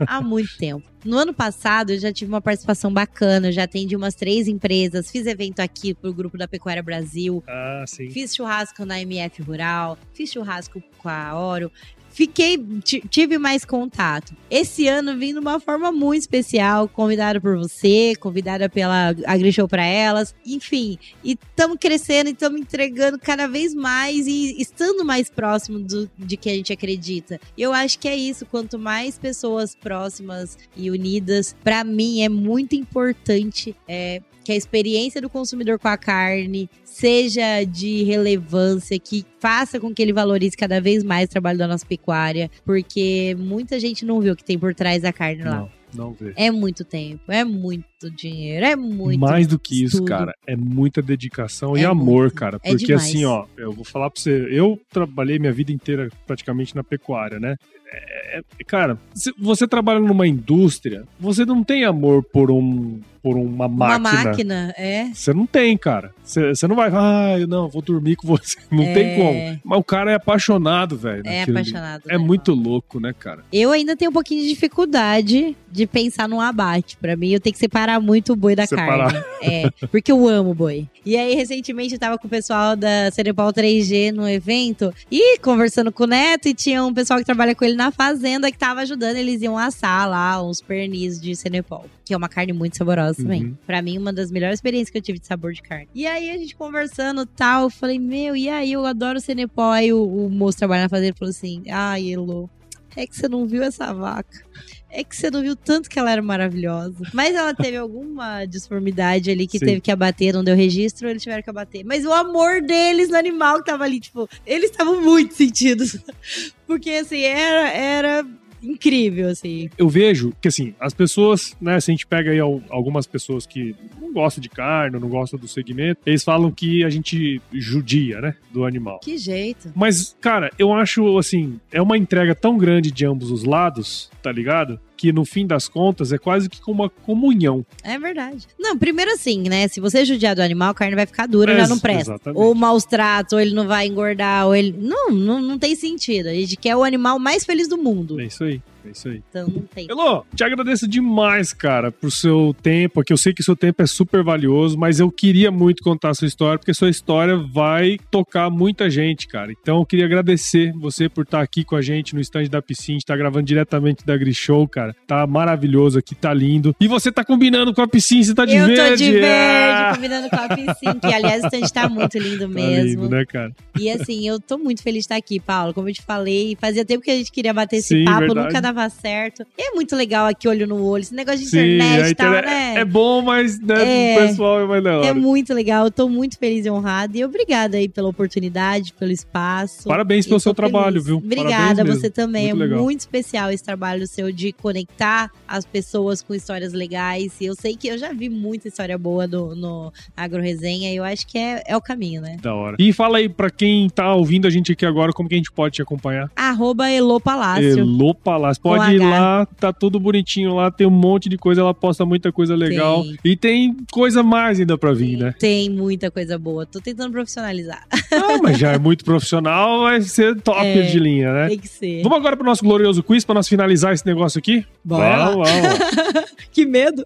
[0.00, 0.86] há muito tempo.
[1.04, 5.26] No ano passado, eu já tive uma participação bacana, já atendi umas três empresas, fiz
[5.26, 7.42] evento aqui pro grupo da Pecuária Brasil.
[7.46, 8.10] Ah, sim.
[8.10, 11.70] Fiz churrasco na MF Rural, fiz churrasco com a Oro
[12.18, 14.34] fiquei, tive mais contato.
[14.50, 19.84] Esse ano vim de uma forma muito especial, convidada por você, convidada pela AgriShow para
[19.84, 20.98] elas, enfim.
[21.22, 26.36] E estamos crescendo e estamos entregando cada vez mais e estando mais próximo do, de
[26.36, 27.40] que a gente acredita.
[27.56, 32.74] Eu acho que é isso, quanto mais pessoas próximas e unidas, para mim é muito
[32.74, 39.78] importante é, que a experiência do consumidor com a carne seja de relevância, que faça
[39.78, 44.06] com que ele valorize cada vez mais o trabalho da nossa pecuária, porque muita gente
[44.06, 45.56] não vê o que tem por trás da carne lá.
[45.58, 46.32] Não, não vê.
[46.34, 49.18] É muito tempo, é muito dinheiro, é muito.
[49.18, 50.08] Mais do que isso, estudo.
[50.08, 52.34] cara, é muita dedicação É e amor, muito.
[52.34, 52.58] cara.
[52.62, 53.04] É Porque demais.
[53.08, 57.40] assim, ó, eu vou falar pra você, eu trabalhei minha vida inteira praticamente na pecuária,
[57.40, 57.56] né?
[57.90, 63.36] É, é- cara, se você trabalha numa indústria, você não tem amor por um por
[63.36, 63.98] uma máquina.
[64.10, 65.06] Uma máquina, é.
[65.12, 66.14] Você não tem, cara.
[66.22, 68.56] Você você não vai, ah, eu não, vou dormir com você.
[68.70, 68.94] Não É.
[68.94, 69.60] tem como.
[69.64, 71.22] Mas o cara é apaixonado, velho.
[71.26, 72.04] É apaixonado.
[72.08, 73.44] É né, muito louco, né, cara?
[73.52, 76.96] Eu ainda tenho um pouquinho de dificuldade de pensar num abate.
[76.98, 79.12] Pra mim, eu tenho que separar muito o boi da Separar.
[79.12, 79.26] carne.
[79.40, 80.88] É, porque eu amo boi.
[81.06, 85.92] E aí, recentemente, eu tava com o pessoal da Cenepal 3G no evento e conversando
[85.92, 88.80] com o Neto, e tinha um pessoal que trabalha com ele na fazenda que tava
[88.80, 89.16] ajudando.
[89.16, 93.44] Eles iam assar lá uns pernis de Cenepal, que é uma carne muito saborosa também.
[93.44, 93.56] Uhum.
[93.66, 95.88] Pra mim, uma das melhores experiências que eu tive de sabor de carne.
[95.94, 99.70] E aí, a gente conversando e tal, eu falei, meu, e aí, eu adoro Cenepal.
[99.70, 102.50] Aí o, o moço trabalha na fazenda falou assim: ai, Elo,
[102.96, 104.44] é que você não viu essa vaca.
[104.90, 106.96] É que você não viu tanto que ela era maravilhosa.
[107.12, 109.66] Mas ela teve alguma disformidade ali que Sim.
[109.66, 111.84] teve que abater, não deu registro, eles tiveram que abater.
[111.84, 115.98] Mas o amor deles no animal que tava ali, tipo, eles estavam muito sentidos.
[116.66, 118.26] Porque, assim, era, era
[118.62, 119.68] incrível, assim.
[119.78, 123.46] eu vejo que assim, as pessoas, né, se a gente pega aí al- algumas pessoas
[123.46, 128.20] que não gostam de carne, não gostam do segmento, eles falam que a gente judia,
[128.20, 129.00] né, do animal.
[129.00, 129.70] Que jeito.
[129.74, 134.32] Mas, cara, eu acho assim, é uma entrega tão grande de ambos os lados, tá
[134.32, 134.80] ligado?
[134.98, 137.64] Que no fim das contas é quase que como uma comunhão.
[137.84, 138.46] É verdade.
[138.58, 139.68] Não, primeiro assim, né?
[139.68, 142.12] Se você judiar do animal, a carne vai ficar dura, já Ex- não presta.
[142.14, 142.42] exatamente.
[142.42, 144.74] Ou maus tratos, ou ele não vai engordar, ou ele.
[144.76, 146.26] Não, não, não tem sentido.
[146.28, 148.20] A gente quer o animal mais feliz do mundo.
[148.20, 149.22] É isso aí, é isso aí.
[149.28, 149.86] Então não tem.
[149.88, 153.12] Elô, te agradeço demais, cara, por seu tempo aqui.
[153.12, 156.14] Eu sei que o seu tempo é super valioso, mas eu queria muito contar a
[156.14, 159.52] sua história, porque sua história vai tocar muita gente, cara.
[159.52, 162.98] Então eu queria agradecer você por estar aqui com a gente no stand da piscina,
[162.98, 164.94] estar gravando diretamente da Grishow, cara.
[165.06, 166.74] Tá maravilhoso aqui, tá lindo.
[166.80, 168.90] E você tá combinando com a piscina, você tá de eu verde.
[168.90, 169.92] tô de verde, Ah!
[169.94, 173.02] combinando com a piscina, que aliás o stand tá muito lindo Tá mesmo.
[173.04, 173.52] lindo, né, cara?
[173.78, 175.72] E assim, eu tô muito feliz de estar aqui, Paulo.
[175.74, 178.46] Como eu te falei, fazia tempo que a gente queria bater esse Sim, papo, verdade.
[178.46, 179.44] nunca dava certo.
[179.56, 181.02] E é muito legal aqui, olho no olho.
[181.02, 182.74] Esse negócio de Sim, internet e tal, né?
[182.76, 184.16] é bom, mas né, É.
[184.24, 185.06] o pessoal é mais da hora.
[185.06, 187.16] É muito legal, eu tô muito feliz e honrada.
[187.16, 189.88] E obrigada aí pela oportunidade, pelo espaço.
[189.88, 190.70] Parabéns pelo Eu seu feliz.
[190.72, 191.16] trabalho, viu?
[191.16, 192.52] Obrigada, você também.
[192.54, 197.32] Muito é muito especial esse trabalho seu de conectar as pessoas com histórias legais.
[197.40, 200.96] E eu sei que eu já vi muita história boa do, no Agro Resenha e
[200.96, 202.36] eu acho que é, é o caminho, né?
[202.42, 202.76] Da hora.
[202.78, 205.52] E fala aí pra quem tá ouvindo a gente aqui agora, como que a gente
[205.52, 206.30] pode te acompanhar?
[206.34, 207.78] Arroba Elo Palácio.
[207.78, 208.57] Elô Palácio.
[208.57, 212.04] Com Pode ir lá, tá tudo bonitinho lá, tem um monte de coisa, ela posta
[212.04, 213.02] muita coisa legal.
[213.02, 213.18] Tem.
[213.24, 215.34] E tem coisa mais ainda pra vir, né?
[215.38, 216.66] Tem muita coisa boa.
[216.66, 217.84] Tô tentando profissionalizar.
[218.12, 220.82] Ah, mas já é muito profissional, vai ser top É.
[220.82, 221.48] de linha, né?
[221.48, 222.02] Tem que ser.
[222.02, 224.64] Vamos agora pro nosso glorioso quiz pra nós finalizar esse negócio aqui?
[224.84, 225.32] Bora.
[226.52, 227.04] Que medo.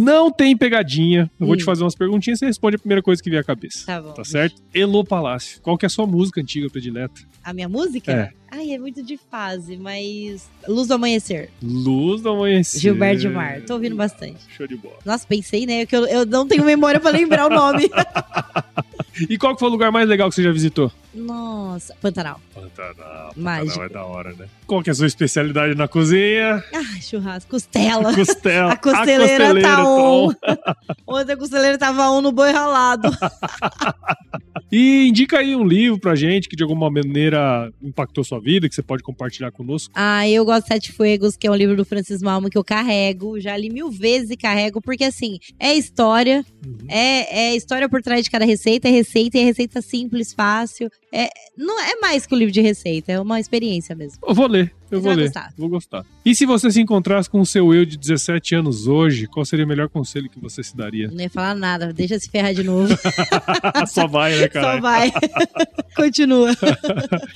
[0.00, 1.30] Não tem pegadinha.
[1.38, 1.58] Eu vou Hum.
[1.58, 3.84] te fazer umas perguntinhas e você responde a primeira coisa que vier à cabeça.
[3.86, 4.12] Tá bom.
[4.12, 4.62] Tá certo?
[4.74, 5.60] Elô Palácio.
[5.62, 7.20] Qual que é a sua música antiga predileta?
[7.44, 8.12] A minha música?
[8.12, 8.32] É.
[8.50, 10.48] Ai, é muito de fase, mas.
[10.66, 11.50] Luz do Amanhecer.
[11.62, 12.80] Luz do Amanhecer.
[12.80, 13.62] Gilberto Gilmar.
[13.62, 14.38] Tô ouvindo bastante.
[14.56, 14.96] Show de bola.
[15.04, 15.86] Nossa, pensei, né?
[15.86, 17.88] Que eu, eu não tenho memória pra lembrar o nome.
[19.28, 20.90] E qual que foi o lugar mais legal que você já visitou?
[21.12, 22.40] Nossa, Pantanal.
[22.54, 23.32] Pantanal.
[23.36, 23.78] Mágico.
[23.78, 24.46] Pantanal é da hora, né?
[24.66, 26.64] Qual que é a sua especialidade na cozinha?
[26.72, 28.14] Ai, churrasco, costela.
[28.16, 28.72] Costela.
[28.72, 30.28] A costeleira tá Tom.
[30.28, 30.34] on.
[31.18, 33.10] Ontem a costeleira tava on no boi ralado.
[34.72, 38.74] E indica aí um livro pra gente que de alguma maneira impactou sua vida, que
[38.74, 39.92] você pode compartilhar conosco.
[39.96, 42.64] Ah, eu gosto de Sete Fuegos, que é um livro do Francis Malma que eu
[42.64, 43.40] carrego.
[43.40, 46.44] Já li mil vezes e carrego, porque assim, é história.
[46.64, 46.86] Uhum.
[46.88, 50.90] É, é história por trás de cada receita, é receita, e é receita simples, fácil.
[51.12, 54.18] É, não é mais que o livro de receita, é uma experiência mesmo.
[54.26, 55.24] Eu vou ler, eu vou ler.
[55.24, 55.52] gostar.
[55.56, 56.04] Vou gostar.
[56.24, 59.64] E se você se encontrasse com o seu eu de 17 anos hoje, qual seria
[59.64, 61.08] o melhor conselho que você se daria?
[61.08, 62.94] Não ia falar nada, deixa se ferrar de novo.
[63.88, 64.74] Só vai, né, cara?
[64.74, 65.10] Só vai.
[65.96, 66.50] Continua.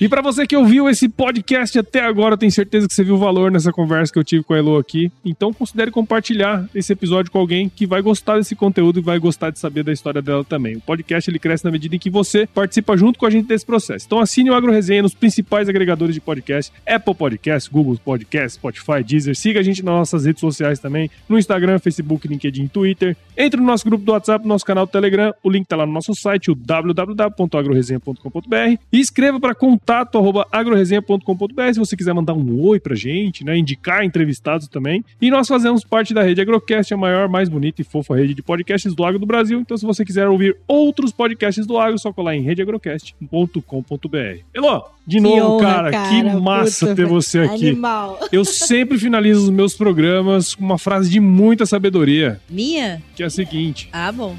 [0.00, 3.14] E pra você que ouviu esse podcast até agora, eu tenho certeza que você viu
[3.14, 5.10] o valor nessa conversa que eu tive com a Elo aqui.
[5.24, 9.50] Então considere compartilhar esse episódio com alguém que vai gostar desse conteúdo e vai gostar
[9.50, 10.76] de saber da história dela também.
[10.76, 13.64] O podcast ele cresce na medida em que você participa junto com a gente desse
[13.64, 14.04] processo.
[14.06, 19.04] Então assine o Agro Resenha nos principais agregadores de podcast, Apple Podcast, Google Podcast, Spotify,
[19.04, 19.36] Deezer.
[19.36, 23.14] Siga a gente nas nossas redes sociais também, no Instagram, Facebook, LinkedIn, Twitter.
[23.36, 25.34] Entre no nosso grupo do WhatsApp, no nosso canal do Telegram.
[25.42, 28.78] O link tá lá no nosso site, o www.agroresenha.com.br.
[28.92, 33.56] E escreva para contato arroba agroresenha.com.br se você quiser mandar um oi pra gente, né?
[33.56, 35.04] Indicar entrevistados também.
[35.20, 38.42] E nós fazemos parte da rede Agrocast, a maior, mais bonita e fofa rede de
[38.42, 39.58] podcasts do agro do Brasil.
[39.60, 44.44] Então, se você quiser ouvir outros podcasts do agro, só colar em redeagrocast.com.br.
[44.54, 47.68] Elô, De novo, honra, cara, cara, que massa puta, ter você aqui.
[47.68, 48.18] Animal.
[48.32, 53.02] Eu sempre finalizo os meus programas com uma frase de muita sabedoria, Minha?
[53.14, 54.34] que é a seguinte: Ah, bom.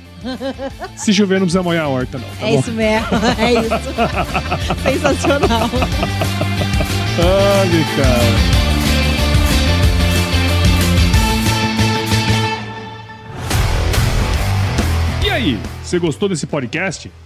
[0.98, 2.28] se chover, não precisa molhar a horta, não.
[2.40, 2.60] Tá é bom?
[2.60, 3.08] isso mesmo.
[3.38, 3.70] É isso.
[4.82, 5.70] Sensacional.
[7.20, 8.66] Ai, cara.
[15.26, 17.12] E aí, você gostou desse podcast?